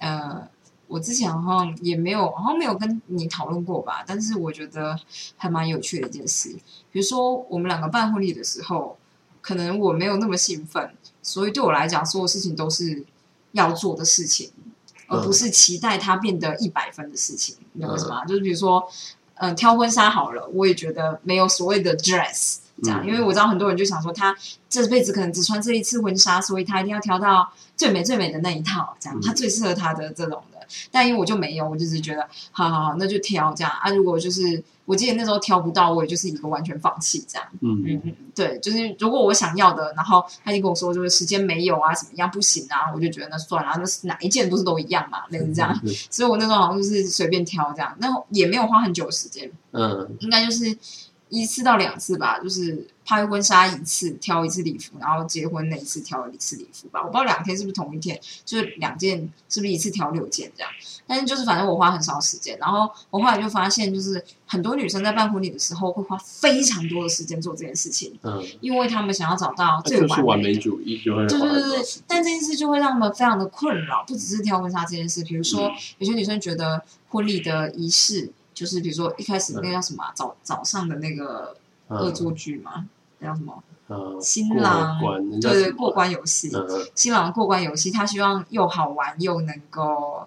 [0.00, 0.46] 呃，
[0.94, 4.96] 我之前好像也没有，好像没有跟你讨论过吧，但是我觉得
[5.36, 6.50] 还蛮有趣的一件事。
[6.92, 8.96] 比如说我们两个办婚礼的时候，
[9.40, 13.04] 可能我没有那么兴奋，所以对我来讲，所有事情都是
[13.50, 14.52] 要做的事情，
[15.08, 17.56] 而不是期待它变得一百分的事情。
[17.72, 18.24] 你懂我意思吗？
[18.24, 18.88] 就是比如说，
[19.34, 22.58] 嗯、挑婚纱好了，我也觉得没有所谓的 dress。
[22.84, 24.36] 这样，嗯因为我知道很多人就想说，他
[24.68, 30.53] 这辈子可能只穿这一次婚纱，所以他一定要挑到最美最美的那一套，这样嗯他最适合他的这种的。
[30.90, 33.90] 但因为我就没有，我就只是觉得，好好好，那就挑这样啊。
[33.90, 37.48] 如果就是我记得那时候挑不到，我也就是一个完全放弃这样。
[37.60, 45.78] 嗯嗯嗯，对，就是如果我想要的，然后他就跟我说就是时间没有啊，怎么样不行啊，我就觉得那算了，那是哪一件不是都一样嘛，类似这样。
[45.82, 49.50] 嗯所以我那时候好像就是随便挑这样，那也没有花很久时间。
[49.72, 50.76] 嗯应该就是
[51.28, 57.00] 一次到两次吧，就是拍婚纱一次挑一次礼服，然后结婚那一次挑一次礼服吧。
[57.00, 60.70] 我不知道两天是不是同一天，就是两件是不是一次挑六件这样。
[61.06, 75.22] 但是就是反正我花很少时间，然后我后来就发现，就是很多女生在办婚礼的时候会花非常多的时间做这件事情，嗯，因为他们想要找到最那就是完美主义，就会对对对但这件事就会让他们非常的困扰，不只是挑婚纱这件事。
[75.24, 81.56] 比如说，嗯有些女生觉得婚礼的仪式，就是比如说一开始那个叫什么啊、早早上的那个
[81.88, 82.86] 恶作剧嘛，
[83.18, 83.62] 那叫什么？
[83.88, 84.98] 嗯，新郎。
[84.98, 86.50] 过关，对对，过关游戏。
[86.54, 90.26] 嗯新郎过关游戏，他希望又好玩又能够，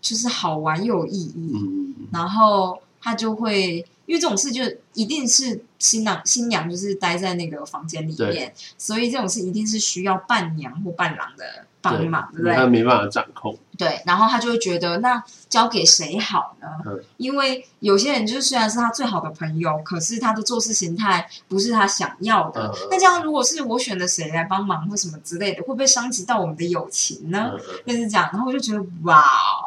[0.00, 1.52] 就是好玩又有意义。
[1.54, 2.06] 嗯。
[2.12, 4.62] 然后他就会因为这种事就
[4.94, 12.54] 一定是新郎新娘就是待在那个房间里面，所以这种事一定是需要伴娘或伴郎的帮忙，对不对？
[12.54, 13.58] 他没办法掌控。
[13.76, 16.68] 对，然后他就会觉得那交给谁好呢？
[16.86, 22.68] 嗯因为有些人就是虽然是他最好的朋友，可是他的做事形态不是他想要的。
[22.68, 27.50] 嗯那这样如果是我选的谁来帮忙或什么之类的，会不会伤及到我们的友情呢？
[27.54, 29.22] 嗯类似这样，然后我就觉得哇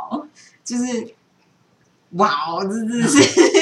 [0.09, 0.25] 哦，
[0.63, 1.13] 就是
[2.11, 3.17] 哇哦，这真的是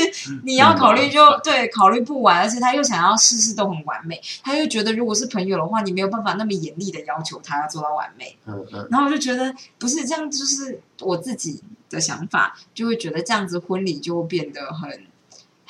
[0.44, 8.38] 你要考虑就对考虑不完，而且他又想要事事都很完美，他又觉得如果是朋友的话，你没有办法那么严厉的要求他要做到完美。
[8.46, 15.06] 嗯嗯然后我就觉得不是这样，就是我自己的想法，就会觉得这样子婚礼就会变得很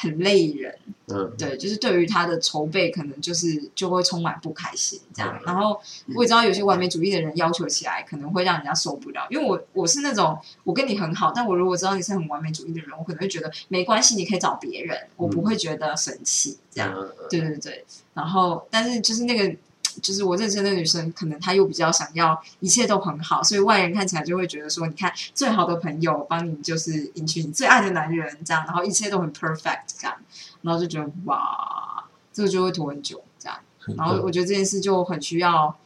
[0.03, 0.77] 很累人。
[1.07, 5.43] 嗯对，就是对于他的筹备，可能就是就会充满不开心这样嗯。
[5.45, 5.77] 然后
[6.15, 9.27] 我也知道有些完美主义的人要求起来，可能会让人家受不了。
[9.29, 16.93] 因为我我是那种我跟你很好，但我如果知道你是很完美主义的人，我可能会觉得没关系，你可以找别人，我不会觉得生气这样。
[16.95, 19.55] 嗯对对对，然后但是就是那个，
[20.01, 30.15] 就是我认识的那个女生，可能她又比较想要一切都很好，所以外人看起来就会觉得说，你看最好的朋友帮你就是迎娶你最爱的男人这样，然后一切都很 perfect 这样，
[30.61, 33.59] 然后就觉得哇，这个就会拖很久这样，
[33.97, 35.77] 然后我觉得这件事就很需要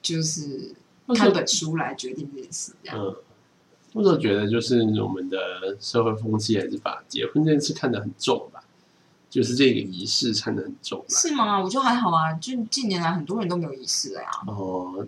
[0.00, 0.74] 就是
[1.14, 2.98] 看本书来决定这件事这样。
[2.98, 3.16] 嗯，
[3.94, 5.38] 我总觉得就是我们的
[5.80, 8.51] 社会风气还是把结婚这件事看得很重吧，
[9.32, 11.06] 就是这个仪式看得很重吧。
[11.08, 11.58] 是吗？
[11.58, 14.28] 我觉得还好啊，就近年来很多人都没有仪式了呀。
[14.46, 15.06] 哦，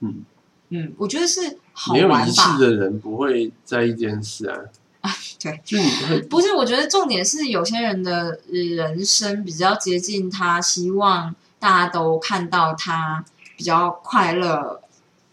[0.00, 0.24] 嗯，
[0.70, 2.58] 嗯，我觉得是好没有玩吧仪式。
[2.58, 4.58] 的人不会在意这件事啊。
[5.02, 13.22] 啊对，就你会不是，我觉得重点是有些人的人生比较接近他希望大家都看到他
[13.58, 14.80] 比较快乐，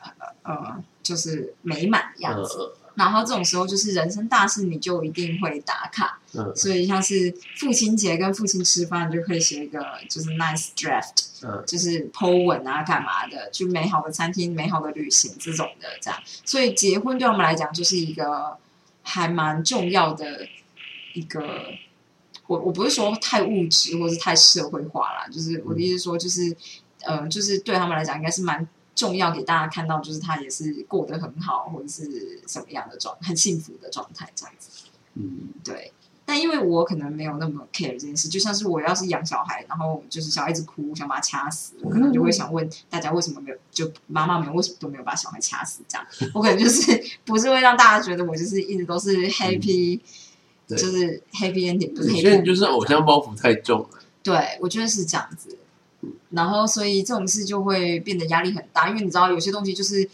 [0.02, 0.12] 呃
[0.44, 2.74] 呃，就是美满的样子。
[2.76, 6.20] 嗯然后这种时候就是人生大事，你就一定会打卡。
[6.34, 16.20] 嗯所以像是父亲节跟父亲吃饭，就可以写一个就是 nice draft，嗯就是 po 文啊，干嘛的，去美好的餐厅、美好的旅行这种的，这样。
[16.46, 18.58] 所以结婚对我们来讲就是一个
[19.02, 20.48] 还蛮重要的
[21.14, 21.42] 一个。
[22.48, 26.54] 我我不是说太物质或是太社会化啦，就是我的意思说，就是
[27.02, 28.68] 呃，就是对他们来讲应该是蛮
[29.02, 34.70] 重要，给大家看到，就是他也是过得很好，或者是什么样的状，很幸福的状态这样子。
[35.16, 35.92] 嗯对，
[36.24, 45.82] 但因为我可能没有那么 care 这件事，就像是我要是养小孩，然后就是小孩一直哭，想把他掐死，我可能就会想问大家为什么没有，就妈妈们为什么都没有把小孩掐死？
[45.88, 50.00] 这样， 我可能就是不是会让大家觉得我就是一直都是 happy，、
[50.68, 53.90] 对就是 happy ending，不是有 happy 些人就是偶像包袱太重了。
[54.24, 55.58] 对，我觉得是这样子。
[56.32, 60.10] 然后，所以这种事就会变得压力很大，因为你知道有些东西就是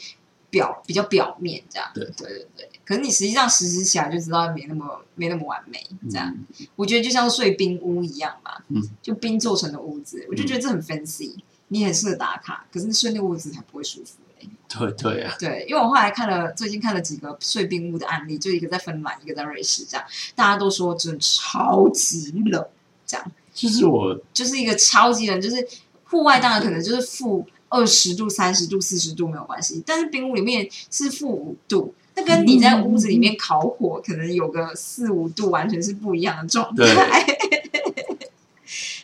[0.50, 1.90] 表比较表面这样。
[1.94, 2.70] 对对对对。
[2.86, 6.28] 可是你实际上实施起来就知道没那么没那么完美这样。
[6.30, 6.46] 嗯
[6.76, 11.36] 我觉得就像睡冰屋一样嘛，嗯就冰做成的屋子，我就觉得这很 fancy，、
[11.68, 22.66] 你很适合打卡，可是睡那个屋子才不会舒服、欸、对对啊，对，因为我后来看了最近看了几个睡冰屋的案例，就一个在芬兰，一个在瑞士，这样大家都说真的超级冷，
[23.06, 23.32] 这样。
[23.58, 25.68] 就是我就是一个超级冷，就是
[26.04, 36.86] 户外当然可能就是负二十度、三十度、四十度没有关系，但是冰屋里面是负五度，那跟你在屋子里面烤火可能有个四五度，完全是不一样的状态。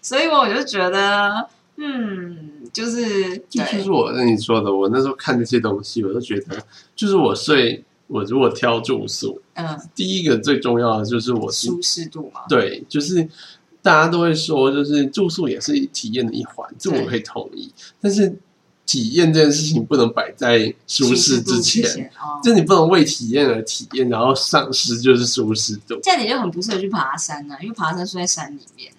[0.03, 6.63] 所以我就觉得，嗯，就是就是我跟你说的，我那时候看这些东西，我都觉得，
[6.95, 9.79] 就是我睡，我如果挑住宿，嗯。
[9.95, 13.27] 第一个最重要的就是我是舒适度嘛，对，就是
[13.83, 17.71] 大家都会说，就是住宿也是体验的一环，这我可以同意。
[18.01, 18.33] 但是
[18.85, 22.39] 体验这件事情不能摆在舒适度之前，哦。
[22.43, 25.99] 就你不能为体验而体验，然后丧失就是舒适度。
[26.01, 28.91] 这样你就很不适合去爬山呢、因为爬山是在山里面，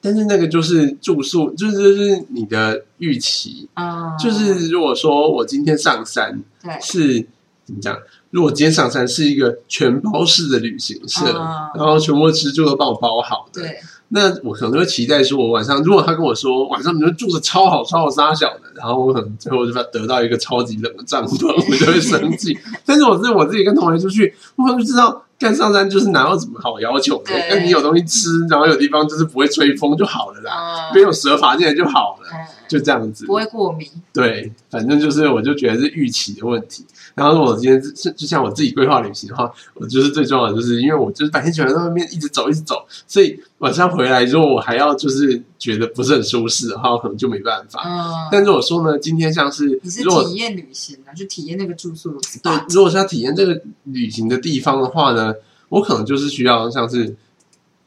[0.00, 7.26] 但是那个就是住宿，就是就是你的预期，嗯，就是如果说我今天上山对，是
[7.64, 7.96] 怎么讲？
[8.30, 22.56] 如果今天上山是一个全包式的旅行社，嗯然后全部吃住都帮我包好的，对，那我可能会期待说，我晚上如果他跟我说晚上你们住的超好、超好、沙小的，然后我可能最后就得到一个超级冷的帐篷，我就会生气。
[22.86, 33.26] 但是我是我自己跟同学出去，我就知道干上山就是哪有什么好要求的，那你有东西吃，然后有地方就是不会吹风就好了啦，嗯没有蛇爬进来就好了，嗯就这样子。
[33.26, 33.34] 不。
[33.34, 36.84] 会过敏，对，反正就是我就觉得是预期的问题。
[37.14, 47.80] 然后我今天是就像我自己规划旅行的话，我就是最重要的，就是因为我就是白天喜欢在外面一直走一直走，所以晚上回来之后我还要就是觉得不是很舒适的话，我可能就没办法。
[47.86, 55.32] 嗯，但如果说呢，今天像是你是体验旅行啊，去体验那个住宿的对如果是要体验这个旅行的地方的话呢，
[55.70, 57.16] 我可能就是需要像是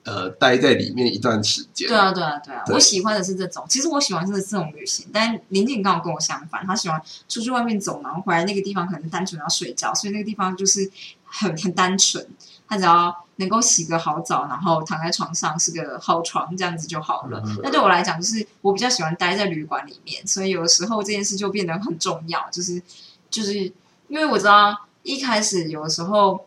[0.05, 1.87] 呃待在里面一段时间。
[1.87, 3.63] 对啊，对啊，对啊，对我喜欢的是这种。
[3.69, 6.99] 其实我喜欢的是这种旅行，但林静刚好跟我相反，他喜欢
[7.29, 10.89] 出去外面走，然后回来那个地方可能单纯要睡觉，所以那个地方就是
[11.23, 12.25] 很很单纯，
[12.67, 17.41] 他只要能够洗个好澡，然后躺在床上是个好床，这样子就好了。
[17.45, 22.81] 嗯那对我来讲，就是我比较喜欢待在旅馆里面，所以有的时候这件事就变得很重要，就是
[23.29, 26.45] 就是因为我知道一开始有的时候。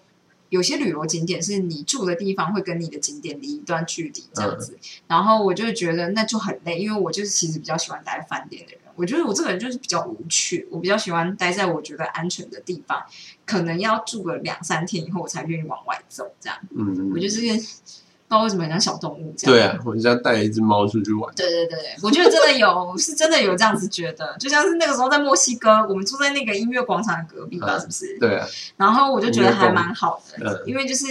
[0.51, 4.77] 有些旅游景点是你住的地方会跟你的景点离一段距离这样子，
[5.07, 8.80] 然后我就觉得那就很累，因为我就是其实比较喜欢待在饭店的人。
[8.97, 13.03] 我觉得我这个人就是比较无趣，我比较喜欢待在我觉得安全的地方，
[13.47, 16.31] 可能要住个两三天以后我才愿意往外走。
[16.41, 17.41] 这样，嗯我，就是
[18.31, 19.57] 不知道为什么很像小动物这样。
[19.57, 21.35] 对啊，我就像带一只猫出去玩。
[21.35, 28.19] 对对对，我觉得真的有，是真的有这样子觉得，就像是那个时候在墨西哥，我们住在那个音乐广场的隔壁吧，嗯是不是？
[28.19, 31.07] 对啊，然后我就觉得还蛮好的，嗯因为就是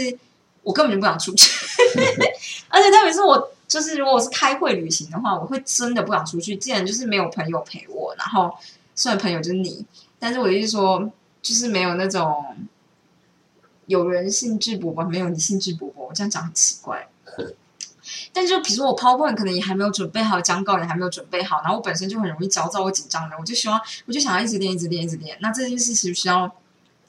[0.64, 1.50] 我根本就不想出去，
[2.70, 6.58] 而且特别是我就是如果是开会旅行的话，我会真的不想出去。
[6.58, 8.54] 既然就是没有朋友陪我，然后
[8.96, 9.86] 虽然朋友就是你，
[10.18, 11.10] 但是我就是说，
[11.42, 12.44] 就是没有那种
[13.86, 17.08] 有人兴致勃勃，没有你兴致勃勃，我这样讲很奇怪。
[18.34, 25.38] 但就比如说我 PowerPoint 可能也还没有准备好，讲稿也还没有准备好，然后我本身就很容易焦躁或紧张的，我就希望我就想要一直练，一直练，一直练。
[25.42, 26.52] 那这件事其实需要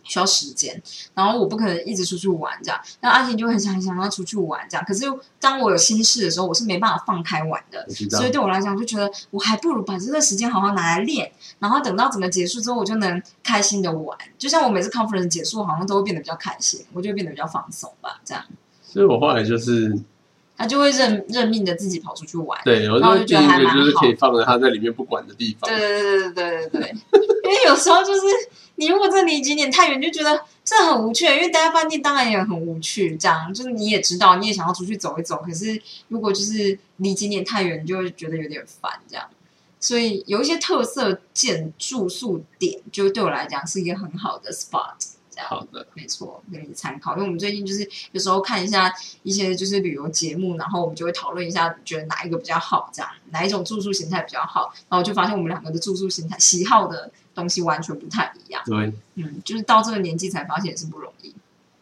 [0.02, 0.82] 需要时间，
[1.14, 2.80] 然后我不可能一直出去玩这样。
[3.02, 5.04] 那阿婷就很想很想要出去玩这样，可是
[5.38, 7.86] 当我有心事的时候，我是没办法放开玩的。
[8.08, 8.30] 所以。
[8.30, 14.16] 对我来讲，就觉得我还不如把这段时间好好拿来练，然后等到整个结束之后，我就能开心的玩。
[14.38, 18.20] 就像我每次 conference 结束，好像都会变得比较开心，我就会变得比较放松吧。
[18.24, 18.44] 这样，
[18.84, 19.98] 所以我后来就是，
[20.56, 22.56] 他就会认认命的自己跑出去玩。
[22.64, 25.76] 对然后就觉得还蛮好就是可以放在他在里面不管的地方对。
[25.76, 26.94] 对对对对对对，
[27.50, 28.20] 因为有时候就是
[28.76, 31.24] 你如果真的离景点太远，就觉得这很无趣。
[31.26, 39.28] 因为待在饭店当然也很无趣，这样就是你也知道，你也想要出去走一走，可是如果就是离景点太远，你就会觉得有点烦这样。
[39.80, 44.94] 所以有一些特色建住宿点，就对我来讲是一个很好的 spot。
[45.40, 47.12] 这样好的，没错，给你参考。
[47.14, 54.72] 因为我们最近就是有时候看一下一些就是旅游节目，然后我们就会讨论一下，觉得哪一个比较好，这样哪一种住宿形态比较好。
[54.88, 58.62] 然后就发现我们两个的住宿形态、喜好的东西完全不太一样。
[58.66, 61.34] 对，嗯，就是到这个年纪才发现也是不容易。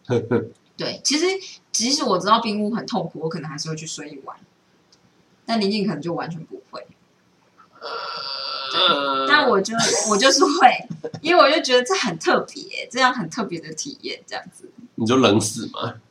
[0.77, 1.27] 对，其实
[1.73, 4.37] 即使我知道冰屋很痛苦，我可能还是会去睡一晚，
[5.45, 6.87] 但林静可能就完全不会。
[9.29, 9.75] 但我就
[10.11, 10.69] 我就是会，
[11.21, 14.71] 因为我就觉得这很特别，这样很特别的体验，这样子。
[14.97, 15.95] 你就冷死嘛。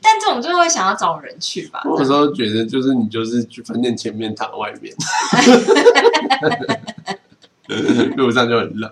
[0.00, 1.82] 但这种就会想要找人去吧。
[1.84, 4.94] 我有时候觉得就是你就是去饭店前面躺外面，
[8.16, 8.90] 路上就很冷，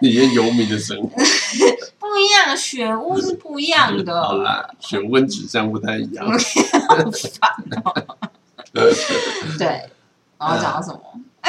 [0.00, 1.08] 体验游民的生活。
[1.98, 4.22] 不一样，雪屋是不一样的。
[4.22, 6.24] 好啦，选温指向不太一样。
[6.88, 7.50] 好烦
[7.84, 7.92] 哦。
[9.58, 9.90] 对，
[10.38, 11.00] 然后讲到什么？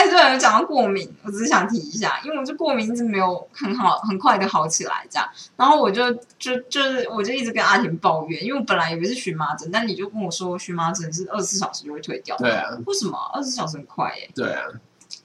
[0.06, 5.28] 哎，对，有讲到过敏，我只是想提一下，因为我这过敏一直没有很好、很快的好起来，这样。
[5.56, 12.38] 然后我就就就是，我就一直跟阿婷抱怨，因为我本来以为是荨麻疹，但你就跟我说荨麻疹是二十四小时就会退掉。
[12.38, 14.30] 对啊，为什么二十四小时很快耶？
[14.36, 14.64] 对啊，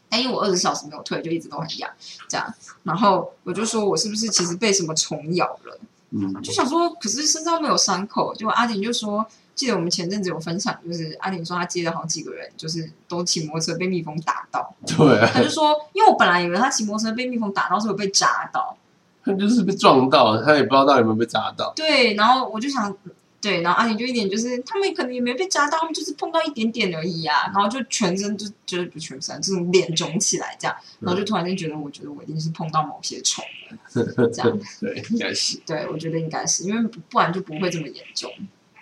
[0.08, 1.90] 但因为我二十小时没有退，就一直都很痒，
[2.28, 2.54] 这样。
[2.82, 5.78] 然后我就说我是不是其实被什么虫咬了？
[6.12, 8.34] 嗯，就想说，可是身上没有伤口。
[8.34, 9.24] 结果阿婷就说，
[9.60, 14.74] 记得我们前阵子有分享，就是阿婷说她接了好几个人，就是都骑摩托车被蜜蜂打到。
[14.86, 18.74] 对啊，她就说，因为我本来以为他骑摩托车被蜜蜂打到是有被扎到，
[19.22, 21.74] 他就是被撞到，他也不知道到底有没有被扎到。
[21.76, 22.14] 对。
[22.14, 22.96] 然后我就想，
[23.38, 27.50] 对，然后阿婷就一点就是他们可能也没被扎到，他们就是碰到一点点而已啊。
[27.52, 30.74] 然后就全身就就是不全身，这种脸肿起来这样。
[31.00, 34.58] 然后就突然间觉得，我觉得我一定是碰到某些虫了，这样。
[34.80, 35.58] 对，应该是。
[35.66, 38.32] 对，我觉得应该是因为不不然就不会这么严重。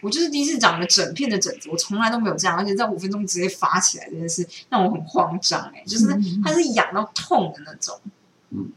[0.01, 6.07] 我就是第一次长了整片的疹子，我从来都没有这样，而且在五分钟直接发起来，这件事让我很慌张哎、就是
[6.45, 8.01] 它是痒到痛的那种。
[8.51, 8.73] 嗯，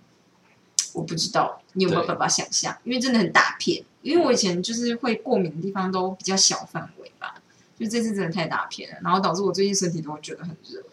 [0.94, 3.84] 我不知道你有没有办法想象，因为真的很大片。
[4.02, 7.36] 因为我以前就是会过敏的地方都比较小范围吧，
[7.78, 10.84] 就这次真的太大片了，然后导致我最近身体都会觉得很热。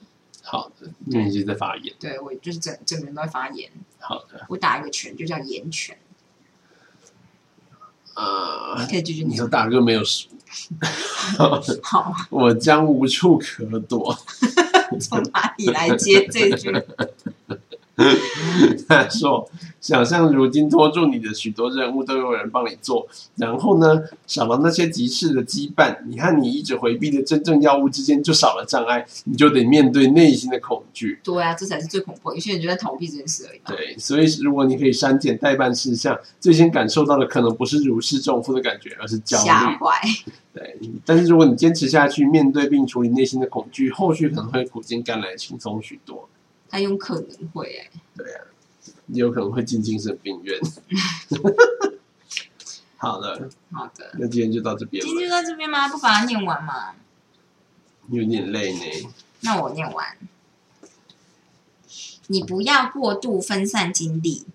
[0.43, 1.95] 好的，因为你是在发炎。
[1.99, 5.99] 对我就是整整个人都会发炎，好的，我打一个拳就叫炎拳，
[8.15, 8.48] 呃，
[8.87, 10.29] 可以继续你你说大哥没有输，
[11.83, 12.15] 好。
[12.31, 14.17] 我将无处可躲。
[15.01, 16.73] 从哪里来接这句？
[18.89, 19.51] 他说
[19.81, 23.07] 想象如今拖住你的许多任务都有人帮你做，
[23.37, 31.21] 然后呢，少了那些急事的羁绊，你和你一直回避的真正药物之间就少了障碍，你就得面对内心的恐惧。
[31.23, 32.33] 对啊，这才是最恐怖。
[32.35, 33.61] 有些人就在逃避这件事而已。
[33.67, 39.47] 对，所以如果你可以删减代办事项，最先感受到的可能不是如释重负的感觉，而是焦虑。
[39.47, 40.01] 吓坏。
[40.53, 46.29] 对，但是如果你坚持下去，面对并处理内心的恐惧，后续可能会苦尽甘来，轻松许多。
[46.69, 48.45] 他用可能会哎、对啊，
[49.09, 50.59] 也有可能会进精神病院。
[52.97, 55.89] 好了， 好的，那今天就到这边今天就，到这边吗？
[55.89, 56.95] 不把它念完吗？
[58.11, 59.11] 有点累呢。
[59.41, 60.17] 那我念完。
[62.29, 64.47] 你不要过度分散精力。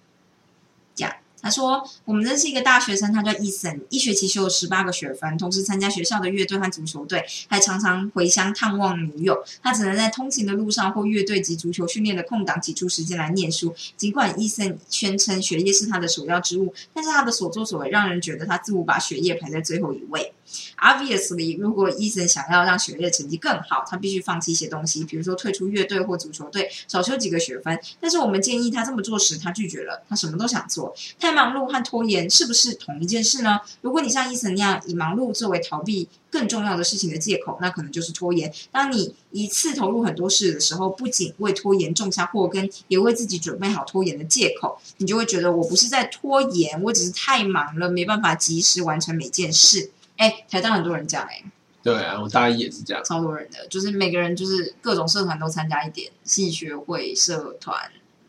[1.44, 9.44] 他说我们认识一个大学生，他叫伊森，一学期修了十八个学分，同时参加学校的乐队和足球队，还常常回乡探望女友。
[9.62, 13.76] 他只能在通勤的路上或乐队及足球训练的空档挤出时间来念书。
[13.98, 20.32] 尽管伊森宣称学业是他的首要之务，但是他的所作所为让人觉得他似乎把学业排在最后一位。
[20.78, 27.80] Obviously，如果伊森想要让学业成绩更好，他必须放弃一些东西，比如说退出乐队或足球队，少修几个学分。
[28.00, 30.04] 但是我们建议他这么做时，他拒绝了。
[30.10, 33.60] 他什么都想做，太忙碌和拖延是不是同一件事呢？
[33.82, 38.52] 如果你像伊森那样以忙碌作为逃避更重要的事情的借口，那可能就是拖延。
[38.72, 49.92] 当你一次投入很多事的时候，不仅为拖延种下祸根，也为自己准备好拖延的借口，你就会觉得我不是在拖延，我只是太忙了，没办法及时完成每件事。
[50.18, 51.44] 哎，台大很多人这样哎、
[51.82, 53.04] 对啊，我大一也是这样。
[53.04, 57.76] 超多人的，就是每个人就是各种社团都参加一点，系学会、社团，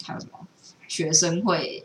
[0.05, 0.47] 还有什么
[0.89, 1.85] 学生会。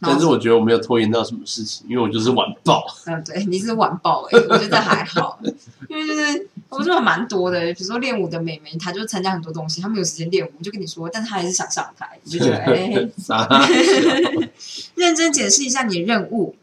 [0.00, 2.84] 但是我觉得我没有拖延到什么事情，因为我就是晚报。
[3.06, 5.38] 嗯，对，你是晚报哎、我觉得还好，
[5.88, 13.48] 因为就是我们这蛮多的，比如说练舞的妹妹，她就参加很多东西，她没有时间练舞，就跟你说，但是她还是想上台，你就觉得哎、 啥？
[14.94, 16.54] 认真解释一下你的任务。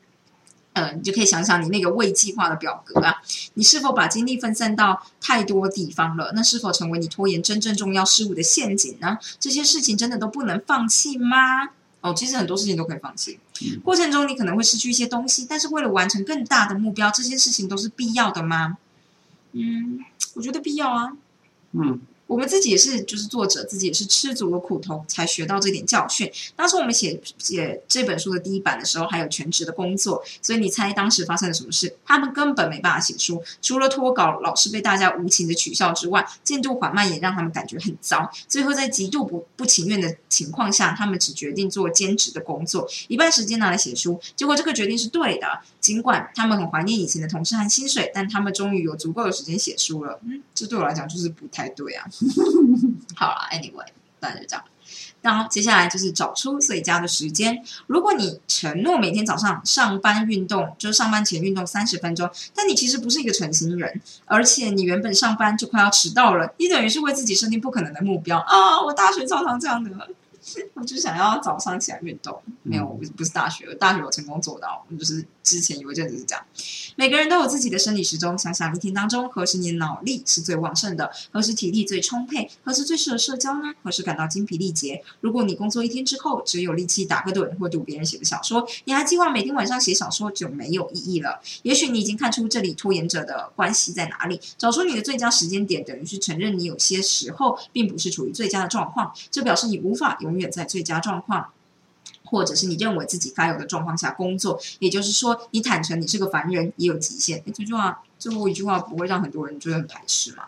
[0.74, 3.22] 嗯，你就可以想想你那个未计划的表格啊，
[3.56, 6.32] 你是否把精力分散到太多地方了？
[6.34, 9.18] 那是否成为你拖延真正重要事物的陷阱呢？
[9.38, 11.70] 这些事情真的都不能放弃吗？
[12.00, 13.40] 哦，其实很多事情都可以放弃。
[13.84, 18.78] 过程中你可能会失去一些东西，但是为了完成更大的目标，这些事情都是必要的吗？
[19.52, 20.04] 嗯，
[20.36, 21.12] 我觉得必要啊。
[21.74, 22.00] 嗯，
[22.32, 26.32] 我们自己也是，就是作者自己也是吃足了苦头才学到这点教训。
[26.56, 31.94] 当时我们写写这本书的第一版的时候，还有全职的工作，所以你猜当时发生了什么事？
[32.06, 38.32] 他们根本没办法写书，除了脱稿老是被大家无情的取笑之外，进度缓慢也让他们感觉很糟。
[38.48, 44.18] 最后在极度不不情愿的情况下，他们只决定做兼职的工作，一半时间拿来写书。
[44.38, 50.18] 结果这个决定是对的，尽管他们很怀念以前的同事和薪水，但他们终于有足够的时间写书了。
[50.24, 52.08] 嗯，这对我来讲就是不太对啊。
[53.16, 54.64] 好了 a n y w a y 大概就这样。
[55.22, 57.64] 然后接下来就是找出最佳的时间。
[57.86, 68.82] 如果你承诺每天早上上班运动，就是上班前运动三十分钟，但你其实不是一个成型人，而且你原本上班就快要迟到了，你等于是为自己设定不可能的目标啊！
[68.82, 69.92] 我大学常常这样的，
[70.74, 72.42] 我就想要早上起来运动。
[72.64, 76.46] 没有，我不是不是大学，大学我成功做到，我就是之前有一阵子是这样。
[76.96, 83.74] 每个人都有自己的生理时钟，想想一天当中何时你脑力是最旺盛的，何时体力最充沛，何时最适合社交呢？
[83.84, 85.04] 何时感到精疲力竭？
[85.22, 91.40] 如果你工作一天之后只有力气打个盹或读别人写的小说，你还计划每天晚上写小说，就没有意义了。
[91.64, 101.52] 也许你已经看出这里拖延者的关系在哪里，找出你的最佳时间点，等于是承认你有些时候并不是处于最佳的状况，这表示你无法永远在最佳状况。
[102.32, 107.38] 或者是你认为自己该有的状况下工作，也就是说，你坦诚你是个凡人，也有极限。
[107.46, 110.46] 诶这句话最后一句话不会让很多人觉得很排斥吗？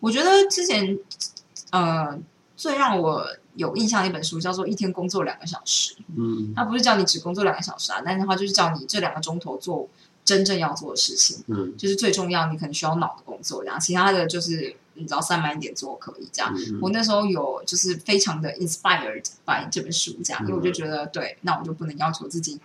[0.00, 0.98] 我觉得之前
[1.70, 2.18] 呃
[2.56, 9.88] 最让我有印象的一本书叫做《一天工作两个小时》，嗯它不是叫你只工作两个小时啊，但是它就是叫你这两个钟头做
[10.24, 16.52] 真正要做的事情，嗯就是最重要你可能需要脑的工作，然后其他的就是你只要散漫一点做可以这样。
[16.56, 22.60] 嗯我那时候有就是非常的 inspired by 这本书，这样，因为我就觉得对，那我就不能要求自己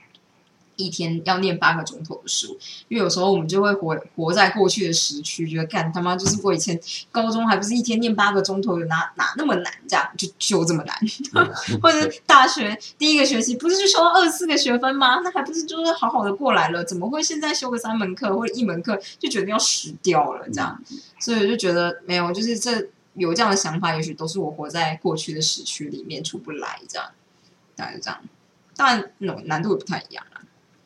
[0.85, 2.57] 一天要念八个钟头的书，
[2.87, 6.79] 因为有时候我们就会活活在过去的时区，觉得干他妈就是我以前
[7.11, 10.97] 高中还不是一天念八个钟头，有哪哪那么难，这样就就这么难，
[11.81, 15.19] 或者大学第一个学期不是就修了二十四个学分吗？
[15.23, 20.81] 那还不是就是好好的过来了，怎么会现在修个三门课或者一门课就觉得要死掉了这样？
[21.19, 27.09] 所以我就觉得没有，就是这有这样的想法，也许都是我活在过去的时区里面出不来，这样，
[27.75, 28.19] 大概就这样。
[28.75, 30.41] 当然，难难度也不太一样啦。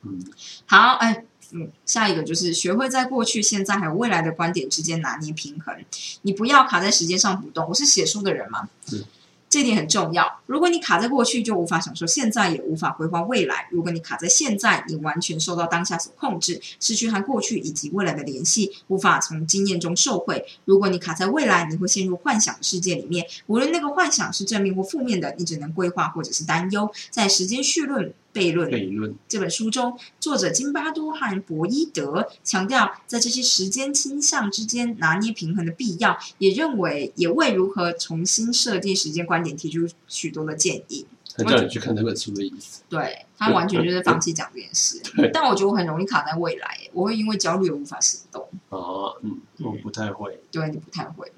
[0.05, 0.23] 嗯
[0.65, 5.75] 好，哎，嗯，下一个就是学会在过去、现在还有未来的观点之间拿捏平衡。
[6.21, 7.67] 你不要卡在时间上不动。
[7.67, 9.03] 我是写书的人嘛嗯，
[9.47, 10.41] 这点很重要。
[10.47, 20.45] 如果你卡在过去，就无法享受现在，也无法规划未来；如果你卡在现在，你完全受到当下所控制，失去和过去以及未来的联系，无法从经验中受惠。
[20.65, 26.91] 如果你卡在未来，你会陷入幻想的世界里面，无论那个幻想是正面或负面的，你只能规划或者是担忧。
[27.09, 28.13] 在时间序论。
[28.35, 41.05] 悖论悖论这本书中，作者金巴多和博伊德强调，在这些时间倾向之间拿捏平衡的必要，也认为也为如何重新设定时间观点提出许多的建议。
[41.37, 45.01] 他叫你去看这本书的意思，对他完全就是放弃讲这件事。
[45.33, 48.47] 但我觉得我很容易卡在未来，我会因为焦虑而无法行动。
[48.69, 50.39] 哦，嗯，我不太会。
[50.51, 51.31] 对你不太会，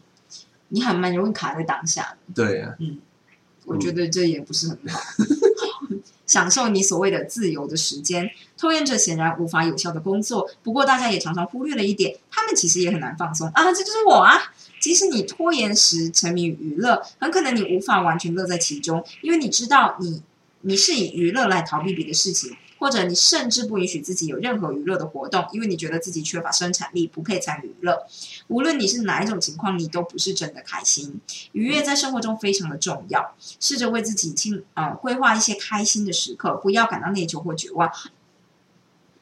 [0.69, 2.15] 你很蛮容易卡在当下。
[2.35, 2.99] 对啊，嗯，
[3.67, 4.99] 我觉得这也不是很好。
[6.25, 10.49] 享受你所谓的自由的时间，拖延者显然无法有效的工作。
[10.61, 13.63] 不过，大家也常常忽略了一点，他们其实也很难放松啊！
[13.71, 14.33] 这就是我啊！
[14.81, 20.21] 即使你拖延时沉迷于娱乐，很可能你无法完全乐在其中，因为你知道你
[20.61, 22.51] 你是以娱乐来逃避别的事情。
[22.79, 28.05] 或者你甚至不允许自己有任何娱乐的活动，因为你觉得自己缺乏生产力，不配参与娱乐。
[28.47, 31.19] 无论你是哪一种情况，你都不是真的开心。
[31.53, 37.91] 愉悦在生活中非常的重要，试着为自己清呃规划一些开心的时刻，不要感到内疚或绝望。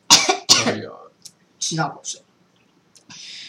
[1.58, 2.24] 吃到口水。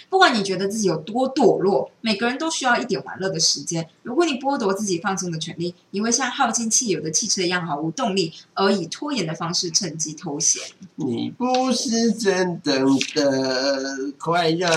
[0.09, 3.89] 不管你觉得自己有多堕落，每个人都需要一点玩乐的时间。
[4.03, 10.63] 如果你剥夺自己放松的权利，你会像耗尽汽油的汽车一样毫无动力，而以拖延的方式趁机偷闲。
[10.95, 14.69] 你不是真正的快乐。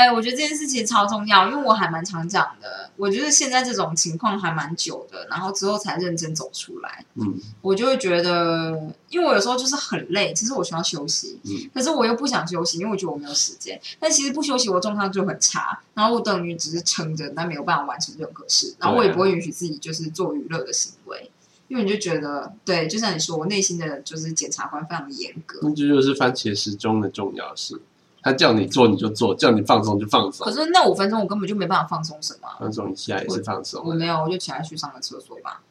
[0.00, 2.90] 哎，我觉得这件事情超重要，因为我还蛮常讲的。
[2.96, 7.04] 我觉得现在这种情况还蛮久的，然后之后才认真走出来。
[7.14, 13.34] 嗯，我就会觉得，因为我有时候就是很累，其实我需要休息，嗯可是我又不想休息，因为我觉得我没有。
[13.40, 15.80] 时间，但其实不休息，我状态就很差。
[15.94, 18.74] 然后我等于只是撑着，但没有办法完成任何事。
[18.78, 21.30] 然后我也不会允许自己就是做娱乐的行为，
[21.68, 25.58] 因为你就觉得，对，就像你说，我内心的就是检察官非常的严格。
[25.62, 27.80] 那这就是番茄时钟的重要性。
[28.22, 30.46] 他叫你做你就做，叫你放松就放松。
[30.46, 32.48] 可是那五分钟我根本就没办法放松什么。
[32.58, 33.82] 放松一下也是放松。
[33.84, 35.62] 我没有，我就起来去上个厕所吧。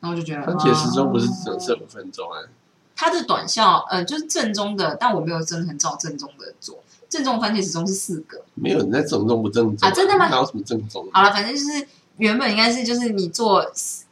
[0.00, 2.38] 然后我就觉得番茄时钟不是只能设五分钟啊？
[2.94, 6.78] 它的短效，呃，就是正宗的，但我没有真的很照正宗的做。
[7.08, 9.92] 正宗番茄时钟是四个，没有你在正宗不正宗啊？
[9.92, 10.28] 真的吗？
[10.28, 11.08] 哪有什么正宗？
[11.12, 11.86] 好了，反正就是
[12.18, 13.64] 原本应该是就是你做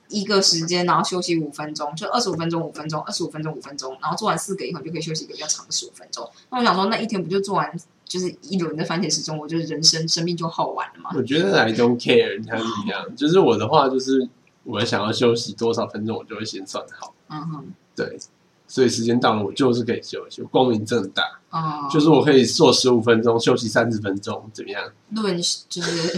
[0.08, 6.28] 一个时间，然后休息五分钟，就二十五分钟五分钟，二十五分钟五分钟，然后做完四个以后就可以休息一个比较长的十五分钟。
[6.50, 7.70] 那我想说，那一天不就做完
[8.04, 11.10] 就是一轮的番茄时钟，我就是人生生命就耗完了吗？
[11.14, 13.16] 我觉得 I don't care，你看是一样。
[13.16, 14.28] 就是我的话，就是
[14.64, 17.14] 我想要休息多少分钟，我就会先算好。
[17.28, 18.18] 嗯哼，对。
[18.68, 21.22] 所以时间到了，我就是可以休息，光明正大。
[21.50, 24.82] 哦，就是我可以做十五分钟，休息三十分钟，怎么样？
[25.10, 25.36] 论
[25.68, 26.08] 就是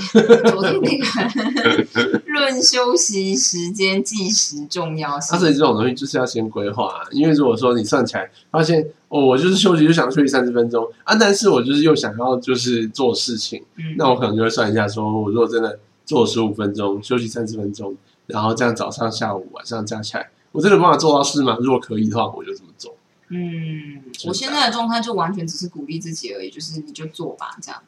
[0.51, 5.37] 昨天那个 论休息时间计时重要性。
[5.37, 13.63] 而且这种东西就是要先规划，因为如果说你算起来发现哦，我就是休息就想休息三十分钟啊，但是我就是又想要就是做事情，
[13.97, 17.95] 那我可能就会算一下，说我如果真的做十五分钟，休息三十分钟，
[18.27, 20.31] 然后这样早上、下午、晚上加起来。
[20.53, 21.57] 我真的办法做到事吗？
[21.61, 22.97] 如果可以的话，我就这么做。
[23.29, 27.83] 嗯，我现在的状态就完全只是鼓励自己而已，就是你就做吧，这样。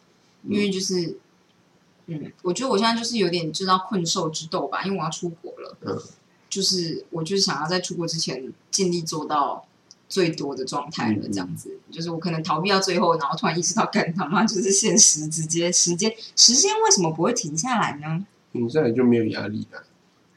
[0.47, 1.17] 因为就是，
[2.07, 5.77] 嗯，我觉得我现在就是有点知道困兽之斗吧，因为我要出国了。
[5.81, 5.99] 嗯，
[6.49, 9.67] 就是我就是想要在出国之前尽力做到
[10.09, 11.79] 最多的状态了，这样子。
[11.91, 18.27] 就是我可能逃避到最后，然后突然意识到，干他妈就是现实，直接时间时间为什么不会停下来呢？
[18.53, 19.85] 停下来就没有压力了，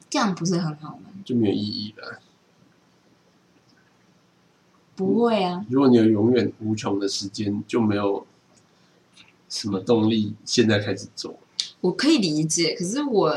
[0.10, 1.10] 这样不是很好吗？
[1.24, 2.20] 就没有意义了。
[4.96, 5.66] 不会啊！
[5.70, 8.28] 如果你有永远无穷的时间，就没有
[9.50, 11.40] 什么动力现在开始做。
[11.82, 13.36] 我可以理解，可是我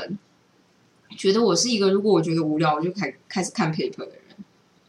[1.17, 4.37] 觉得我是一个，如果我觉得无聊，我就开开始看 paper 的人。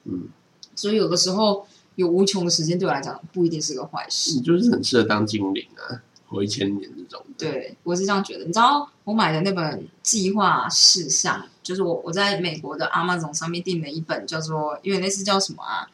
[0.03, 0.27] 嗯，
[0.75, 4.35] 所以有的时候有无穷的时间对我来讲不一定是个坏事。
[4.35, 7.25] 你就是很适合当精灵啊，活一千年这种。
[7.37, 8.43] 对，我是这样觉得。
[8.43, 15.85] 你知道我买的那本计划事项，就是我我在美国的 Amazon 上面订了一本，叫做因为那是叫什么啊？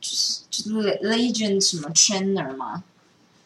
[0.00, 2.84] 就是就是 Legend 什么 Trainer 吗？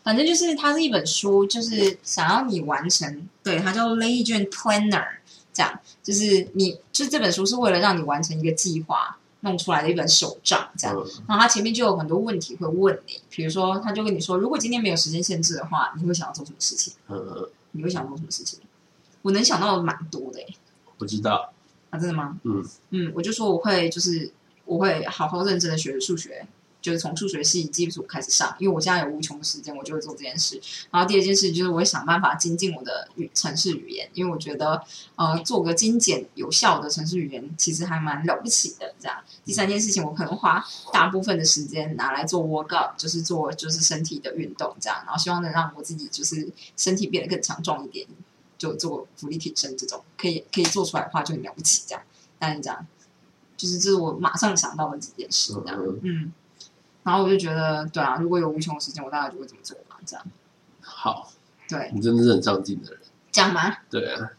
[0.02, 5.06] 反正就是它是一本书，就是想要你完成，对，它叫 Legend Planner，
[5.54, 10.94] 这样就是你就是这本书是为了让你完成一个计划弄出来的一本手账，这样。
[11.26, 16.92] 然后它前面就有很多问题会问你，比如说他就跟你说，如果今天没有时间限制的话，你会想要做什么事情？
[17.08, 18.60] 嗯你会想做什么事情？
[19.22, 20.56] 我能想到的蛮多的诶。
[20.98, 21.52] 不知道
[21.90, 21.98] 啊？
[21.98, 22.38] 真的吗？
[22.44, 24.32] 嗯嗯，我就说我会就是。
[24.68, 26.44] 我会好好认真的学数学，
[26.82, 30.60] 就是从数学系基础开始上，因为我现在有无穷的时间，我就会做这件事。
[30.90, 34.82] 然后第二件事就是我会想办法精进我的语城市语言，因为我觉得
[35.14, 38.92] 呃做个精简有效的城市语言其实还蛮了不起的。
[38.98, 40.60] 这样，第三件事情我可能花
[40.92, 48.04] 大部分的时间拿来做 workout，就是做就是身体的运动这样，然后希望能让我自己就是身体变得更强壮一点，
[48.58, 52.02] 就做福利提升这种可以可以做出来的话就很了不起这样。
[52.38, 52.86] 但是这样，
[53.56, 56.32] 就是这是我马上想到的几件事这样，嗯嗯。
[57.02, 60.26] 然后我就觉得，对啊，如果有无穷的时间，我大概就会这么做嘛，这样。
[60.80, 61.32] 好，
[61.68, 63.00] 对，你真的是很上进的人。
[63.30, 63.76] 这样吗？
[63.88, 64.30] 对啊，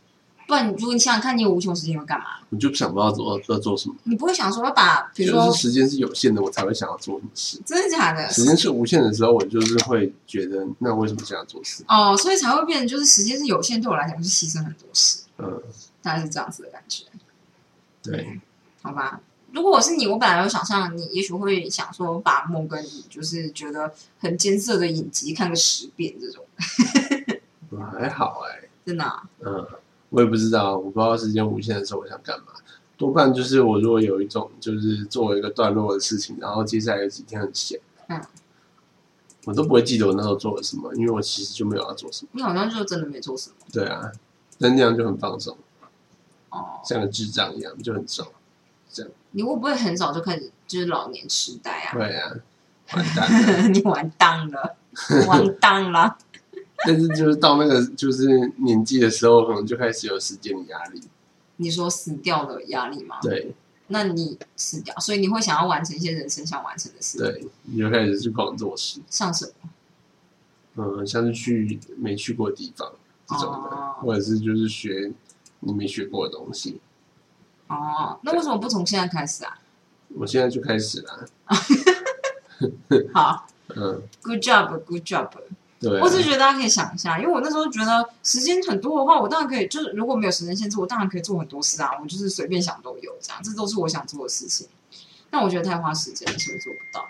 [0.47, 2.25] 不然，如果你想想看，你有无穷时间，你会干嘛？
[2.49, 7.61] 我就想不到做要做什么，你不会想说要把，比如就说，是时间是有限的，我才会想要做什么事。
[7.65, 8.29] 真的假的？
[8.29, 11.83] 时间是无限的时候，我就是会觉得，那为什么这样做事？
[11.89, 15.61] 哦，所以才会变成就是时间是有限，对我来讲是牺牲很多事，嗯，
[16.01, 17.03] 大概是这样子的感觉，
[18.01, 18.39] 对，
[18.81, 19.19] 好吧？
[19.51, 26.45] 如果我是你，我本来有想象你，也许会想说把某个你就是觉得很艰涩的影集看个十遍这种，
[27.91, 29.65] 还好哎、真的啊、嗯，
[30.09, 32.45] 我也不知道，我不知道时间无限的时候我想干嘛。
[32.97, 37.79] 多半就是我如果有一种就是做一个段落的事情，然后接下来有几天很闲，
[38.09, 38.19] 嗯，
[39.45, 42.29] 我都不会记得我那时候做了什么，因为我其实就没有要做什么。
[42.33, 44.11] 你好像就真的没做什么对啊，
[44.59, 45.55] 但那样就很放松，
[46.49, 46.79] 哦。
[46.83, 48.27] 像个智障一样，就很爽。
[49.31, 51.93] 你会不会很早就开始就是老年痴呆啊？
[51.93, 52.31] 对啊，
[52.93, 53.67] 完蛋了。
[53.69, 54.75] 你完蛋了，
[55.27, 56.17] 完蛋了。
[56.85, 61.01] 但是就是到那个就是年纪的时候，可能就开始有时间的压力。
[61.57, 63.17] 你说死掉的压力吗？
[63.21, 63.53] 对
[63.87, 68.99] 那你死掉，所以你会想要完成一些人生想完成的事。，对，你就开始去狂做事。
[69.09, 69.69] 像什么？
[70.75, 72.91] 嗯，像是去没去过的地方
[73.27, 75.11] 这种的，哦或者是就是学
[75.61, 76.79] 你没学过的东西。
[77.67, 79.57] 哦，那为什么不从现在开始啊？
[80.15, 81.25] 我现在就开始啦。
[83.13, 85.29] 好 嗯，，Good job，Good job。
[85.81, 94.67] 我只是觉得大家可以想一下，因为我那时候觉得时间很多的话，我当然可以，就是如果没有时间限制，我当然可以做很多事啊，我就是随便想都有，这样，这都是我想做的事情。
[95.29, 97.05] 但我觉得太花时间了，所以做不到。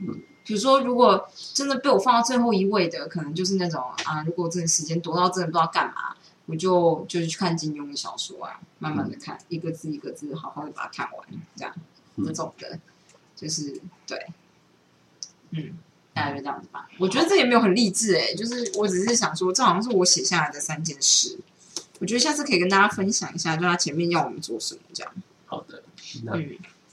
[0.00, 6.16] 嗯，比如说，如果真的被我放到最后一位的，可能就是那种啊，如果真的时间多到真的不知道干嘛，
[6.46, 11.74] 我就就是去看金庸的小说啊，慢慢的看，一个字一个字，好好的把它看完，这样
[12.16, 12.80] 嗯这种的，
[13.36, 14.26] 就是对，
[15.50, 15.78] 嗯，
[16.18, 16.88] 大概就这样子吧。
[16.98, 21.38] 我觉得这也没有很励志哎、就是我只是想说，这好像是我写下来的三件事，
[22.00, 25.12] 我觉得下次可以跟大家分享一下，就他前面要我们做什么这样。
[25.46, 25.82] 好的，
[26.32, 26.40] 嗯，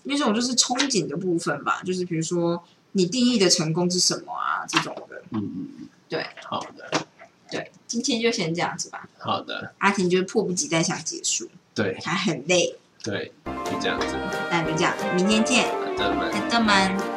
[0.04, 2.64] 因为这种就是憧憬的部分吧，就是比如说
[2.94, 5.22] 你定义的成功是什么啊这种的。
[5.32, 7.08] 嗯嗯嗯，对好的，
[7.50, 9.10] 对，今天就先这样子吧。
[9.18, 14.08] 好的，阿婷就是迫不及待想结束，对她很累，对，就这样子，
[14.50, 15.68] 那就这样，明天见，
[15.98, 16.32] 好的，们。
[16.32, 17.15] 再见们。